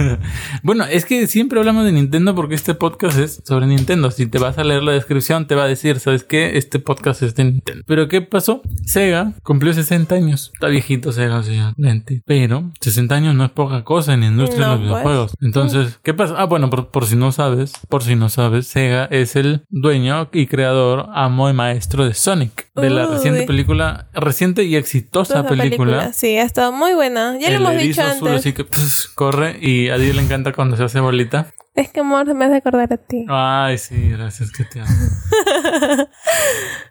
[0.62, 4.10] bueno, es que siempre hablamos de Nintendo porque este podcast es sobre Nintendo.
[4.10, 6.56] Si te vas a leer la descripción, te va a decir, ¿sabes qué?
[6.56, 7.82] Este podcast es de Nintendo.
[7.86, 8.62] Pero ¿qué pasó?
[8.84, 10.50] Sega cumplió 60 años.
[10.54, 11.74] Está viejito Sega, señor.
[11.76, 12.22] Lente.
[12.26, 15.02] Pero 60 años no es poca cosa en la industria No, de los pues.
[15.02, 15.32] videojuegos.
[15.40, 16.34] Entonces, ¿qué pasa?
[16.38, 20.28] Ah, bueno, por, por si no sabes, por si no sabes, Sega es el dueño
[20.32, 22.70] y creador, amo y maestro de Sonic.
[22.74, 23.14] De la Uy.
[23.14, 26.12] reciente película, reciente y exitosa Esa película.
[26.14, 27.38] Sí, ha estado muy buena.
[27.38, 28.40] Ya lo hemos dicho azul antes.
[28.40, 31.48] así que pss, corre y a Dios le encanta cuando se hace bolita.
[31.74, 33.24] Es que amor, me hace acordar a ti.
[33.28, 34.90] Ay, sí, gracias que te amo.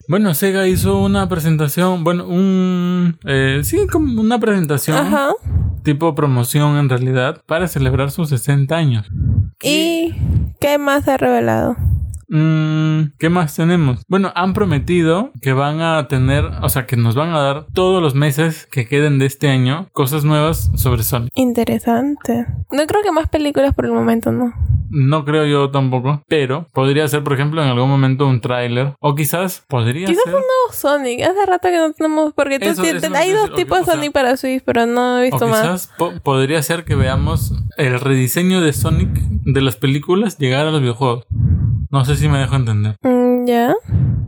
[0.07, 3.19] bueno, Sega hizo una presentación, bueno, un...
[3.25, 5.33] eh, sí, como una presentación, Ajá.
[5.83, 9.07] tipo promoción en realidad, para celebrar sus 60 años.
[9.61, 10.15] ¿Y
[10.59, 11.75] qué más ha revelado?
[12.33, 14.03] Mm, ¿Qué más tenemos?
[14.07, 18.01] Bueno, han prometido que van a tener, o sea, que nos van a dar todos
[18.01, 21.29] los meses que queden de este año cosas nuevas sobre Sonic.
[21.35, 22.45] Interesante.
[22.71, 24.53] No creo que más películas por el momento, ¿no?
[24.89, 28.93] No creo yo tampoco, pero podría ser, por ejemplo, en algún momento un tráiler.
[28.99, 30.33] O quizás podría Quizás ser.
[30.35, 31.21] un nuevo Sonic.
[31.21, 32.33] Hace rato que no tenemos.
[32.33, 34.85] Porque tú Eso- eso hay dos o- tipos de o sea- Sonic para Switch, pero
[34.85, 35.61] no he O visto más.
[35.61, 39.09] quizás po- podría ser que veamos el rediseño de Sonic
[39.45, 41.25] de las películas llegar a los videojuegos.
[41.91, 42.95] No sé si me dejo entender.
[43.03, 43.73] Mm, ya.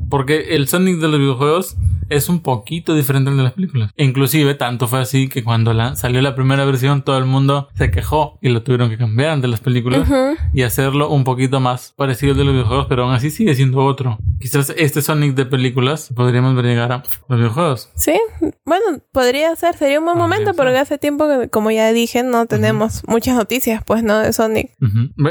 [0.10, 1.76] Porque el Sonic de los videojuegos
[2.10, 3.90] es un poquito diferente al de las películas.
[3.98, 7.90] Inclusive, tanto fue así que cuando la, salió la primera versión, todo el mundo se
[7.90, 10.08] quejó y lo tuvieron que cambiar de las películas
[10.54, 13.84] y hacerlo un poquito más parecido al de los videojuegos, pero aún así sigue siendo
[13.84, 14.20] otro.
[14.40, 17.90] Quizás este Sonic de películas podríamos ver llegar a los videojuegos.
[17.96, 18.20] Sí,
[18.66, 20.56] bueno, podría ser, sería un buen Podría momento, ser.
[20.58, 24.20] porque hace tiempo que, como ya dije, no tenemos muchas noticias, pues, ¿no?
[24.20, 24.72] De Sonic.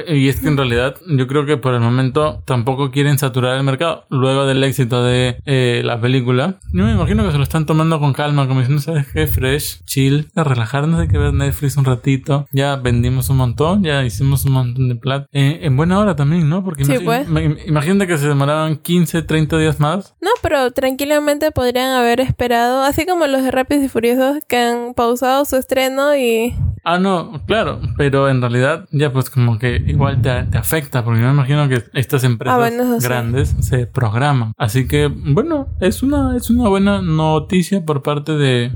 [0.08, 3.62] Y es que en realidad yo creo que por el momento tampoco quieren saturar el
[3.62, 3.71] mercado.
[4.10, 7.98] Luego del éxito de eh, la película, yo me imagino que se lo están tomando
[8.00, 9.26] con calma, como diciendo, ¿sabes qué?
[9.26, 12.46] Fresh, chill, a relajarnos, hay que ver Netflix un ratito.
[12.52, 15.26] Ya vendimos un montón, ya hicimos un montón de plata.
[15.32, 16.64] Eh, en buena hora también, ¿no?
[16.64, 17.28] Porque Sí, pues.
[17.28, 20.14] ma- imagínate que se demoraban 15, 30 días más.
[20.20, 24.94] No, pero tranquilamente podrían haber esperado, así como los de Rápidos y Furiosos que han
[24.94, 26.54] pausado su estreno y...
[26.84, 31.20] Ah, no, claro, pero en realidad ya pues como que igual te, te afecta, porque
[31.20, 33.06] yo me imagino que estas empresas Ah, bueno, eso sí.
[33.06, 34.52] grandes se programan.
[34.58, 38.72] Así que, bueno, es una, es una buena noticia por parte de,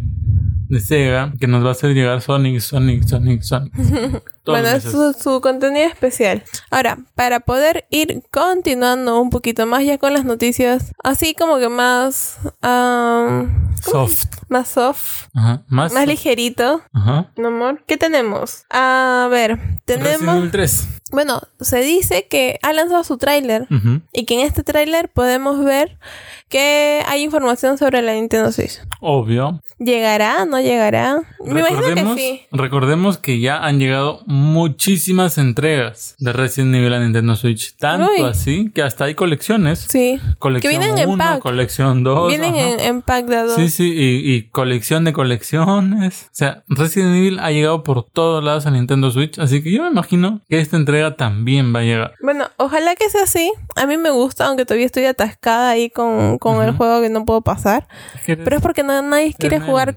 [0.68, 3.72] de Sega que nos va a hacer llegar Sonic, Sonic, Sonic, Sonic.
[4.46, 6.42] Todos bueno, es su, su contenido especial.
[6.70, 11.68] Ahora, para poder ir continuando un poquito más ya con las noticias, así como que
[11.68, 12.38] más...
[12.62, 14.24] am, Soft.
[14.48, 15.62] más soft, Ajá.
[15.68, 15.92] Más.
[15.92, 16.80] más ligerito.
[16.92, 17.30] Ajá.
[17.36, 17.84] ¿No, amor?
[17.86, 18.64] ¿Qué tenemos?
[18.70, 20.36] A ver, Resident tenemos...
[20.38, 20.88] Evil 3.
[21.12, 24.00] Bueno, se dice que ha lanzado su tráiler Ujú.
[24.12, 25.98] y que en este tráiler podemos ver
[26.48, 28.80] que hay información sobre la Nintendo Switch.
[29.00, 29.60] Obvio.
[29.78, 30.44] ¿Llegará?
[30.46, 31.22] ¿No llegará?
[31.52, 32.40] Me imagino que Recordemos, sí.
[32.52, 37.76] recordemos que ya han llegado muchísimas entregas de Resident Evil a Nintendo Switch.
[37.76, 38.22] Tanto Uy.
[38.22, 39.86] así que hasta hay colecciones.
[39.88, 40.18] Sí.
[40.38, 41.38] Colección Que vienen en 1, pack.
[41.40, 42.28] colección 2.
[42.28, 43.54] Vienen en, en pack de a dos.
[43.56, 46.24] Sí, sí, y, y colección de colecciones.
[46.26, 49.38] O sea, Resident Evil ha llegado por todos lados a Nintendo Switch.
[49.38, 52.14] Así que yo me imagino que esta entrega también va a llegar.
[52.22, 53.52] Bueno, ojalá que sea así.
[53.76, 57.24] A mí me gusta, aunque todavía estoy atascada ahí con, con el juego que no
[57.24, 57.86] puedo pasar.
[58.26, 59.96] Pero es porque no- nadie quiere jugar lenteja.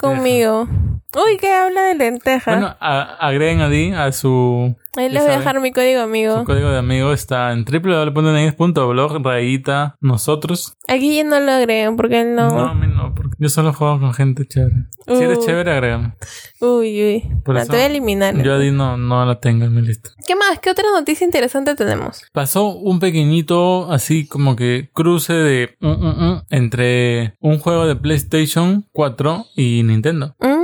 [1.15, 2.52] Uy, ¿qué habla de lenteja?
[2.52, 6.38] Bueno, a- agreguen a Di a su, Ahí les voy a dejar mi código amigo.
[6.39, 7.13] su código de amigo.
[7.13, 10.74] Está en www.nex.blog, rayita, nosotros.
[10.88, 12.60] Aquí ya no lo agreguen porque él No, no.
[12.67, 14.76] a mí no, porque yo solo juego con gente chévere.
[15.08, 16.13] Si eres chévere, agrégame.
[16.62, 17.24] Uy, uy.
[17.43, 18.36] Por No, eso te voy a eliminar.
[18.43, 20.12] Yo a Di no, no la tengo en mi lista.
[20.28, 20.60] ¿Qué más?
[20.60, 22.22] ¿Qué otra noticia interesante tenemos?
[22.34, 27.95] Pasó un pequeñito, así como que cruce de mm, mm, mm, entre un juego de
[27.95, 30.36] PlayStation 4 y Nintendo.
[30.39, 30.59] Mm.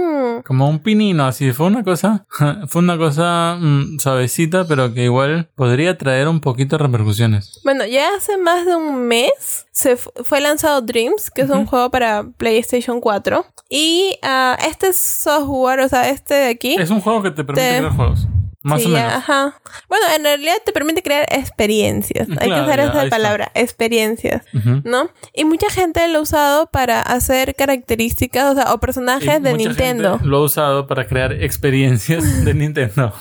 [0.45, 1.51] Como un pinino, así.
[1.53, 2.25] Fue una cosa,
[2.67, 7.60] fue una cosa mm, suavecita, pero que igual podría traer un poquito de repercusiones.
[7.63, 11.65] Bueno, ya hace más de un mes se fu- fue lanzado Dreams, que es un
[11.65, 13.45] juego para PlayStation 4.
[13.69, 16.75] Y ah, este software, o sea, este de aquí.
[16.79, 18.27] Es un juego que te permite Te- crear juegos.
[18.65, 19.13] Más sí, o menos.
[19.13, 19.62] Ajá.
[19.88, 22.28] Bueno, en realidad te permite crear experiencias.
[22.39, 23.10] Hay que usar ya, esa está.
[23.15, 24.41] palabra, experiencias.
[24.84, 25.10] ¿No?
[25.34, 29.51] Y mucha gente lo ha usado para hacer características, o sea, o personajes Y de
[29.51, 30.12] mucha Nintendo.
[30.13, 33.13] gente Lo ha usado para crear experiencias de Nintendo.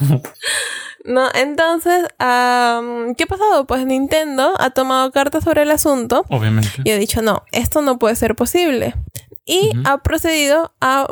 [1.05, 1.29] ¿No?
[1.35, 3.67] Entonces, am, ¿qué ha pasado?
[3.67, 6.71] Pues Nintendo ha tomado cartas sobre el asunto Obviamente.
[6.85, 8.95] y ha dicho, no, esto no puede ser posible.
[9.47, 11.07] Y ha procedido a,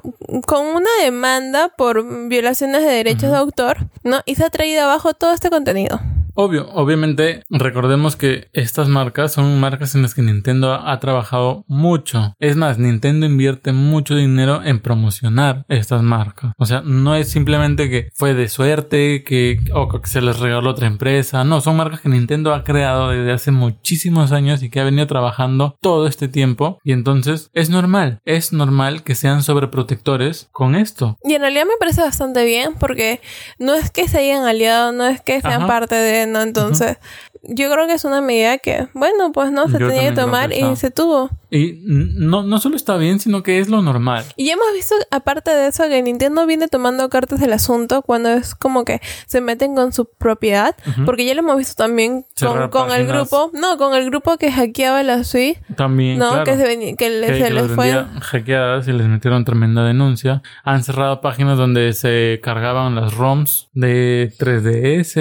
[0.47, 4.21] con una demanda por violaciones de derechos de autor, ¿no?
[4.25, 6.01] Y se ha traído abajo todo este contenido.
[6.35, 11.65] Obvio, obviamente, recordemos que estas marcas son marcas en las que Nintendo ha, ha trabajado
[11.69, 12.35] mucho.
[12.39, 16.53] Es más, Nintendo invierte mucho dinero en promocionar estas marcas.
[16.59, 20.71] O sea, no es simplemente que fue de suerte, que, o que se les regaló
[20.71, 21.45] otra empresa.
[21.45, 25.07] No, son marcas que Nintendo ha creado desde hace muchísimos años y que ha venido
[25.07, 26.79] trabajando todo este tiempo.
[26.85, 31.17] Y entonces es normal, es normal que sean sobreprotectores con esto.
[31.23, 33.21] Y en realidad me parece bastante bien porque
[33.59, 35.67] no es que se hayan aliado, no es que sean Ajá.
[35.67, 36.99] parte de, entonces
[37.43, 40.53] yo creo que es una medida que, bueno, pues no, se Yo tenía que tomar
[40.53, 41.31] y se tuvo.
[41.55, 44.25] Y no, no solo está bien, sino que es lo normal.
[44.37, 48.55] Y hemos visto, aparte de eso, que Nintendo viene tomando cartas del asunto cuando es
[48.55, 52.25] como que se meten con su propiedad, porque ya lo hemos visto también
[52.71, 56.45] con, el grupo, no, con el grupo que hackeaba la Switch, También, no, claro.
[56.45, 58.05] que se, que le- que, se que les fue.
[58.21, 60.43] hackeadas y les metieron tremenda denuncia.
[60.65, 65.15] Han cerrado páginas donde se cargaban las ROMs de 3DS,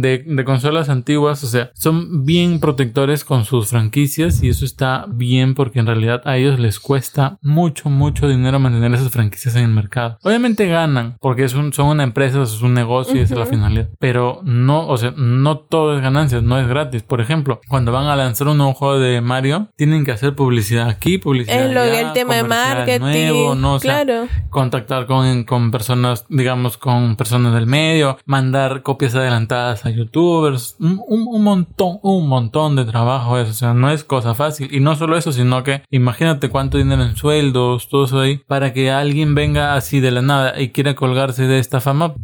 [0.00, 1.42] de, de consolas antiguas.
[1.44, 6.22] O sea, son bien protectores con sus franquicias y eso está bien porque en realidad
[6.24, 10.18] a ellos les cuesta mucho, mucho dinero mantener esas franquicias en el mercado.
[10.22, 13.46] Obviamente ganan porque es un, son una empresa, es un negocio y esa es la
[13.46, 13.88] finalidad.
[13.98, 17.02] Pero no, o sea, no todo es ganancias, no es gratis.
[17.02, 20.88] Por ejemplo, cuando van a lanzar un nuevo juego de Mario, tienen que hacer publicidad
[20.88, 23.74] aquí, publicidad Es lo allá, el tema de marketing, nuevo, ¿no?
[23.74, 24.26] O sea, claro.
[24.50, 31.00] contactar con, con personas, digamos, con personas del medio, mandar copias adelantadas a youtubers, un,
[31.06, 34.68] un- un montón, un montón de trabajo eso, o sea, no es cosa fácil.
[34.74, 38.72] Y no solo eso, sino que imagínate cuánto dinero en sueldos, todo eso ahí, para
[38.72, 42.14] que alguien venga así de la nada y quiera colgarse de esta fama.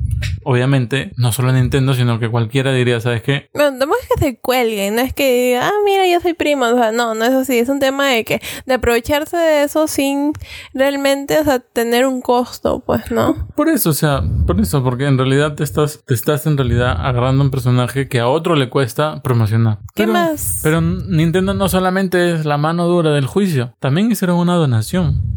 [0.44, 3.48] Obviamente, no solo Nintendo, sino que cualquiera diría, ¿sabes qué?
[3.54, 6.66] Bueno, tampoco es que se cuelguen, no es que diga, ah, mira, yo soy primo,
[6.66, 9.86] o sea, no, no es así, es un tema de que, de aprovecharse de eso
[9.88, 10.32] sin
[10.72, 13.48] realmente, o sea, tener un costo, pues, ¿no?
[13.56, 16.96] Por eso, o sea, por eso, porque en realidad te estás, te estás en realidad
[16.98, 19.78] agarrando un personaje que a otro le cuesta promocionar.
[19.94, 20.60] ¿Qué Pero- más?
[20.62, 25.33] Pero Nintendo no solamente es la mano dura del juicio, también hicieron una donación.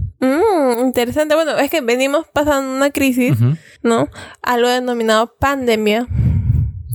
[0.75, 3.56] Mm, interesante, bueno, es que venimos pasando una crisis, Ujú.
[3.84, 4.10] ¿no?
[4.41, 6.08] Algo denominado pandemia,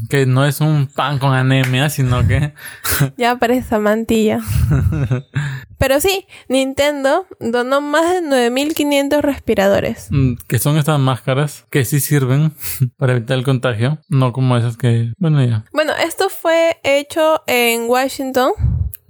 [0.08, 2.52] Que no es un pan con anemia, sino que...
[3.16, 4.40] ya parece mantilla.
[5.78, 8.20] Pero sí, Nintendo donó más de
[8.50, 10.08] 9.500 respiradores.
[10.10, 12.52] mm, que son estas máscaras que sí sirven
[12.98, 15.12] para evitar el contagio, no como esas que...
[15.18, 15.64] Bueno, ya.
[15.72, 18.52] Bueno, esto fue hecho en Washington.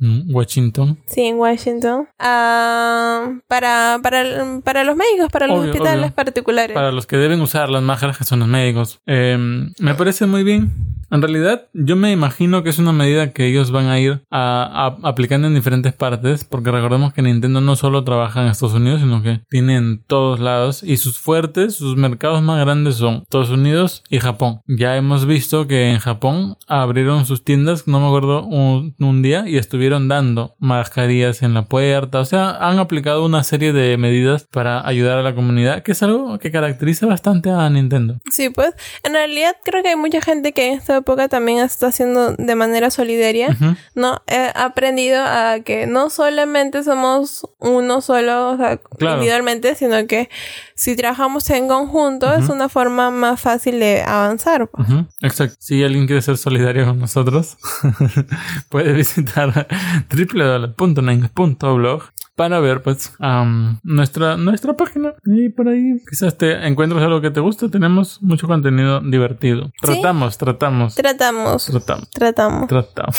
[0.04, 0.98] Mm, Washington.
[1.06, 2.08] Sí, en Washington.
[2.18, 6.14] Ah, para, para, para los médicos, para los Obvio, hospitales obvio.
[6.16, 6.74] particulares.
[6.74, 9.00] Para los que deben usar las máscaras, que son los médicos.
[9.06, 9.38] Eh,
[9.78, 10.72] me parece muy bien.
[11.12, 14.96] En realidad, yo me imagino que es una medida que ellos van a ir a,
[15.02, 19.02] a- aplicando en diferentes partes, porque recordemos que Nintendo no solo trabaja en Estados Unidos,
[19.02, 23.50] sino que tiene en todos lados, y sus fuertes, sus mercados más grandes son Estados
[23.50, 24.62] Unidos y Japón.
[24.66, 29.44] Ya hemos visto que en Japón abrieron sus tiendas, no me acuerdo, un, un día,
[29.46, 34.44] y estuvieron dando mascarillas en la puerta, o sea, han aplicado una serie de medidas
[34.44, 38.18] para ayudar a la comunidad, que es algo que caracteriza bastante a Nintendo.
[38.30, 38.72] Sí, pues
[39.04, 42.54] en realidad creo que hay mucha gente que en esta época también está haciendo de
[42.54, 43.56] manera solidaria.
[43.94, 44.20] ¿no?
[44.26, 49.16] He aprendido a que no solamente somos uno solo, o sea, Claro.
[49.16, 50.28] individualmente, sino que
[50.74, 54.68] si trabajamos en conjunto es una forma más fácil de avanzar.
[54.68, 54.88] pues.
[55.20, 55.56] Exacto.
[55.60, 57.56] Si alguien quiere ser solidario con nosotros,
[58.68, 59.66] puede visitar
[60.10, 62.02] www.nine.blog
[62.34, 63.12] para ver pues
[63.82, 67.68] nuestra, nuestra página y por ahí quizás te encuentres algo que te guste.
[67.68, 69.70] Tenemos mucho contenido divertido.
[69.80, 72.68] Tratamos, tratamos, Tratamos, tratamos, tratamos.
[72.68, 73.16] tratamos.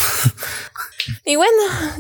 [1.26, 1.52] Y bueno,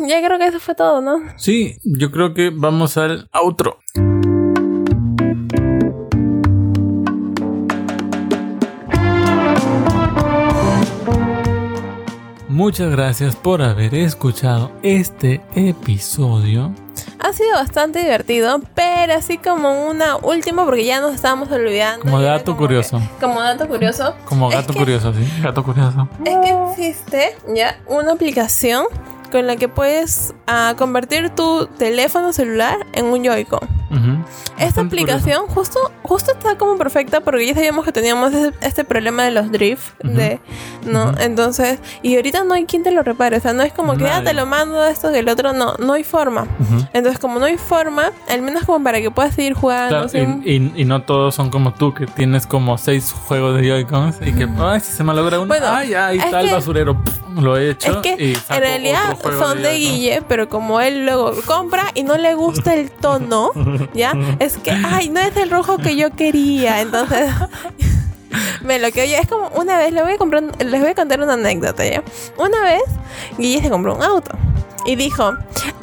[0.07, 1.19] ya creo que eso fue todo, ¿no?
[1.37, 3.79] Sí, yo creo que vamos al outro.
[12.53, 16.71] Muchas gracias por haber escuchado este episodio.
[17.17, 22.03] Ha sido bastante divertido, pero así como una última, porque ya nos estábamos olvidando.
[22.05, 22.99] Como dato como curioso.
[22.99, 24.13] que- como dato curioso.
[24.25, 25.27] Como gato que- curioso, sí.
[25.41, 26.07] Gato curioso.
[26.23, 28.85] Es que existe ya una aplicación
[29.33, 33.59] con la que puedes ah, convertir tu teléfono celular en un Joy-Con.
[33.89, 34.23] Ujú.
[34.53, 38.83] Esta Bastante aplicación justo, justo está como perfecta porque ya sabíamos que teníamos ese- este
[38.83, 40.13] problema de los drift, Ujú.
[40.13, 40.39] de,
[40.85, 41.05] ¿no?
[41.09, 41.15] Ujú.
[41.21, 44.07] Entonces, y ahorita no hay quien te lo repare, o sea, no es como que,
[44.07, 46.47] ah, te lo mando esto que el otro, no, no hay forma.
[46.93, 49.89] Entonces, como no hay forma, al menos como para que puedas seguir jugando.
[49.89, 53.59] Claro, sin- y, y- y no todos son como tú, que tienes como seis juegos
[53.59, 56.53] de Joy-Cons y que, ay, si se me logra uno, Bueno, ay, está el que-
[56.53, 57.91] basurero, pf, lo he hecho.
[57.91, 59.73] Es que y en realidad son de.
[59.73, 63.51] Guille, pero como él luego compra y no le gusta el tono,
[63.93, 64.13] ¿ya?
[64.39, 66.81] Es que, ay, no es el rojo que yo quería.
[66.81, 67.31] Entonces,
[68.61, 70.95] me lo que oye es como una vez, le voy a comprar, les voy a
[70.95, 72.03] contar una anécdota, ¿ya?
[72.37, 72.83] Una vez,
[73.37, 74.31] Guille se compró un auto.
[74.85, 75.31] Y dijo,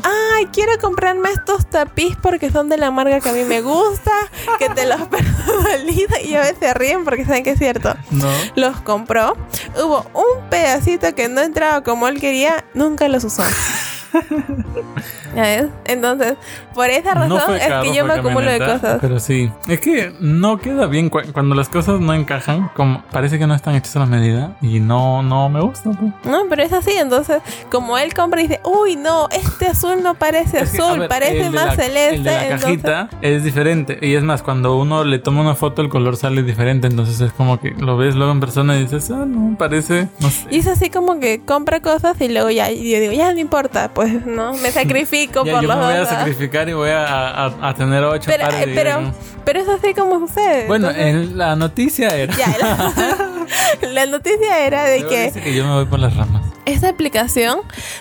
[0.03, 4.13] ay, quiero comprarme estos tapiz porque son de la marca que a mí me gusta,
[4.59, 6.21] que te los personaliza.
[6.21, 8.29] Y a veces ríen porque saben que es cierto No.
[8.57, 9.37] los compró.
[9.77, 13.43] Hubo un pedacito que no entraba como él quería, nunca los usó.
[15.35, 15.67] ¿Ya ves?
[15.87, 16.35] Entonces,
[16.75, 18.99] por esa razón No es carro, que yo me acumulo de cosas.
[19.01, 23.39] Pero sí, es que no queda bien cu- cuando las cosas no encajan, como parece
[23.39, 25.91] que no están hechas a la medida y no, no me gusta.
[25.91, 26.13] pues.
[26.25, 26.93] No, pero es así.
[26.93, 27.41] Entonces,
[27.71, 31.09] como él compra y dice, uy, no, este azul no parece Es que, azul, ver,
[31.09, 32.15] parece el de más la- celeste.
[32.17, 33.99] El de la entonces- cajita es diferente.
[34.03, 36.87] Y es más, cuando uno le toma una foto, el color sale diferente.
[36.89, 40.31] Entonces es como que lo ves luego en persona y dices, ah, no, parece, no
[40.31, 40.47] sé.
[40.51, 43.39] Y es así como que compra cosas y luego ya, y yo digo, ya no
[43.39, 46.09] importa, pues no, me sacrifico Ya, por yo los me voy a dos.
[46.09, 46.19] ¿verdad?
[46.21, 49.13] sacrificar y voy a, a- a tener ocho Pero, pares eh, de pero,
[49.45, 50.67] pero es así como sucede.
[50.67, 52.35] Bueno, entonces- en la noticia era.
[52.35, 56.43] Ya, la, la noticia era de que dice que yo me voy por las ramas.
[56.65, 57.59] esta aplicación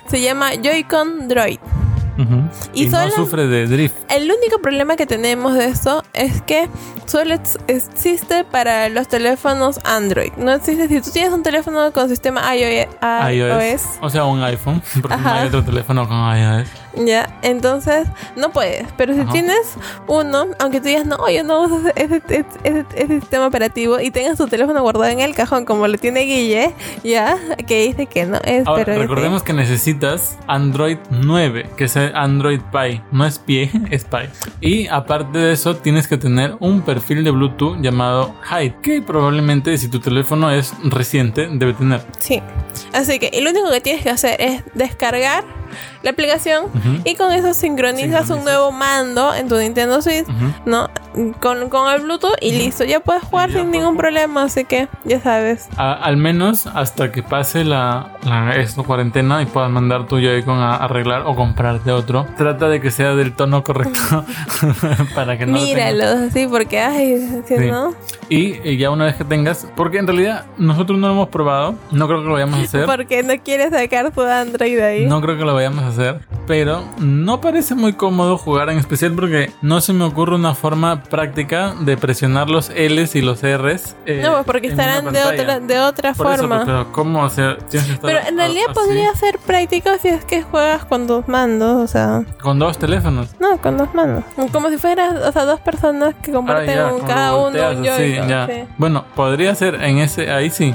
[0.10, 1.60] se llama Joy-Con Droid.
[2.74, 3.96] Y Y, no solo- sufre de drift.
[4.10, 6.68] El único problema que tenemos de esto es que
[7.06, 10.32] solo ex- existe para los teléfonos Android.
[10.38, 12.88] No existe si tú tienes un teléfono con sistema iOS,
[13.32, 13.82] iOS.
[14.02, 14.82] O sea, un iPhone.
[15.02, 16.68] Porque no hay otro teléfono con iOS.
[16.96, 18.88] Ya, entonces no puedes.
[18.98, 19.32] Pero si Ajá.
[19.32, 19.76] tienes
[20.08, 24.12] uno, aunque tú digas, no, yo no uso ese, ese- ese- ese sistema operativo y
[24.12, 26.74] tengas tu teléfono guardado en el cajón como lo tiene Guille,
[27.04, 27.38] ya,
[27.68, 32.62] que dice que no es, Ahora, pero recordemos que necesitas Android 9, que es Android
[32.72, 33.02] Pie.
[33.12, 34.30] No es pie, es Pie.
[34.62, 39.78] Y aparte de eso, tienes que tener un perfil de Bluetooth llamado Hide, que probablemente
[39.78, 42.02] si tu teléfono es reciente debe tener.
[42.20, 42.42] Sí.
[42.94, 45.44] Así que y lo único que tienes que hacer es descargar
[46.04, 47.02] la aplicación Ujú.
[47.06, 48.30] y con eso sincronizas Sincronizas.
[48.38, 50.54] un nuevo mando en tu Nintendo Switch, Ujú.
[50.66, 50.90] ¿no?
[51.42, 54.64] Con, con el Bluetooth y listo, ya puedes jugar Y ya sin ningún problema, así
[54.64, 55.68] que ya sabes.
[55.78, 60.60] A- al menos hasta que pase la, la esto, cuarentena y puedas mandar tu Joy-Con
[60.60, 62.28] a arreglar o comprarte otro.
[62.38, 64.00] Trata de que sea del tono correcto
[65.16, 65.54] para que no.
[65.54, 67.66] Míralos así porque, ay, si Sí.
[67.70, 67.94] no.
[68.30, 71.76] Y, eh, ya una vez que tengas, porque en realidad nosotros no lo hemos probado,
[71.92, 72.86] no creo que lo vayamos a hacer.
[72.86, 75.06] Porque no quieres sacar tu Android ahí.
[75.08, 79.14] No creo que lo vayamos a hacer, pero no parece muy cómodo jugar en especial
[79.14, 83.96] porque no se me ocurre una forma práctica de presionar los L's y los R's.
[84.06, 86.56] eh, No, porque estarán de otra, de otra Por eso, forma.
[86.58, 87.28] pues, pero ¿cómo?
[87.28, 87.58] Estar
[88.02, 91.88] Pero en realidad así, podría ser práctico si es que juegas con dos mandos, o
[91.88, 93.30] sea, Con dos teléfonos.
[93.40, 94.24] no, con dos mandos.
[94.52, 97.84] Como si fueran, o sea, dos personas que comparten Ah, ya, un- cada uno un
[97.86, 98.48] Joy-Con, ya.
[98.48, 98.54] sí.
[98.78, 100.74] Bueno, podría ser en ese, ahí sí.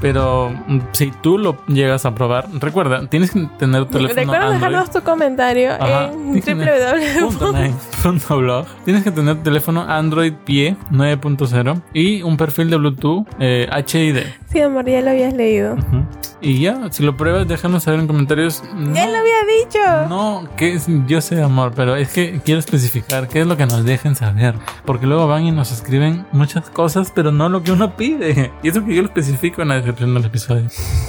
[0.00, 4.46] Pero mm, si tú lo llegas a probar, recuerda, tienes que tener tu teléfono Recuerda
[4.46, 4.54] Android.
[4.60, 6.10] dejarnos tu comentario Ajá.
[6.12, 7.62] en Tienes que tener punto www.
[7.62, 8.66] nine punto blog.
[8.84, 14.18] Tienes que tener teléfono Android Pie 9.0 y un perfil de Bluetooth eh, HID.
[14.50, 15.74] Sí, amor, ya lo habías leído.
[15.74, 16.04] Ujú.
[16.42, 18.62] Y ya, si lo pruebas, déjanos saber en comentarios.
[18.62, 20.08] Ya No, lo había dicho.
[20.08, 23.66] no, que es- yo sé, amor, pero es que quiero especificar qué es lo que
[23.66, 24.54] nos dejen saber.
[24.86, 28.50] Porque luego van y nos escriben muchas cosas, pero no lo que uno pide.
[28.62, 30.68] Y eso que yo lo especifico en la descripción del episodio.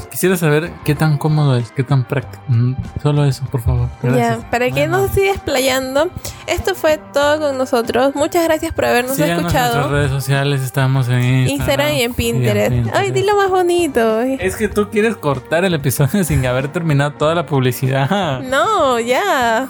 [0.10, 2.44] Quisiera saber qué tan cómodo es, qué tan práctico.
[2.50, 3.88] Mm, Solo eso, por favor.
[4.04, 4.40] Gracias.
[4.42, 6.10] Ya, para que no se siga explayando,
[6.48, 8.14] esto fue todo con nosotros.
[8.16, 9.92] Muchas gracias por habernos Síganos en nuestras escuchado.
[9.94, 12.96] redes sociales, estamos en Instagram, Instagram y en y Pinterest.
[12.96, 14.22] Ay, dilo más bonito.
[14.22, 18.42] Es que tú quieres cortar el episodio sin haber terminado toda la publicidad.
[18.42, 19.70] No, ya.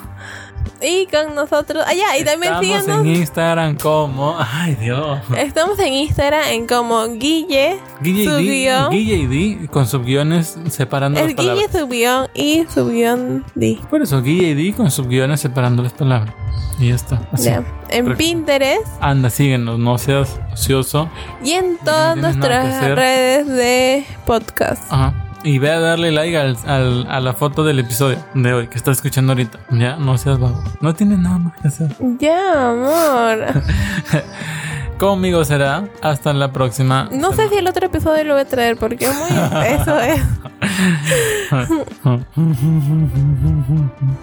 [0.80, 1.84] Y con nosotros.
[1.86, 3.06] Ah, ya, y también Estamos síganos.
[3.06, 4.36] en Instagram como.
[4.38, 5.20] Ay, Dios.
[5.36, 8.88] Estamos en Instagram en como Guille, Guille y D.
[8.90, 9.26] Guille y
[9.58, 11.80] D con subguiones separando las Es Guille palabras.
[11.80, 13.16] subió y subió
[13.54, 13.78] D.
[13.90, 16.34] Por eso, Guille y D con subguiones separando las palabras.
[16.80, 17.20] Y ya está.
[17.32, 17.50] Así.
[17.90, 18.16] En.
[18.16, 21.08] Pinterest Anda, síguenos, no seas ocioso.
[21.44, 24.82] y en todas nuestras redes de podcast.
[24.90, 25.14] Ajá.
[25.44, 28.76] Y ve a darle like al, al- a la foto del episodio de hoy que
[28.78, 29.58] estás escuchando ahorita.
[29.70, 30.62] Ya, no seas vago.
[30.80, 31.88] No tienes nada más que hacer.
[32.20, 33.46] Ya, amor.
[34.98, 35.88] Conmigo será.
[36.00, 37.08] Hasta la próxima.
[37.10, 39.98] No sé si el otro episodio lo voy a traer porque es muy espeso.
[39.98, 40.22] Es.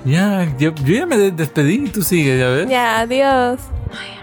[0.05, 2.69] ya, yo, yo ya me de- despedí y tú sigues, ya ves.
[2.69, 3.59] Ya, adiós.
[3.91, 4.18] Ay,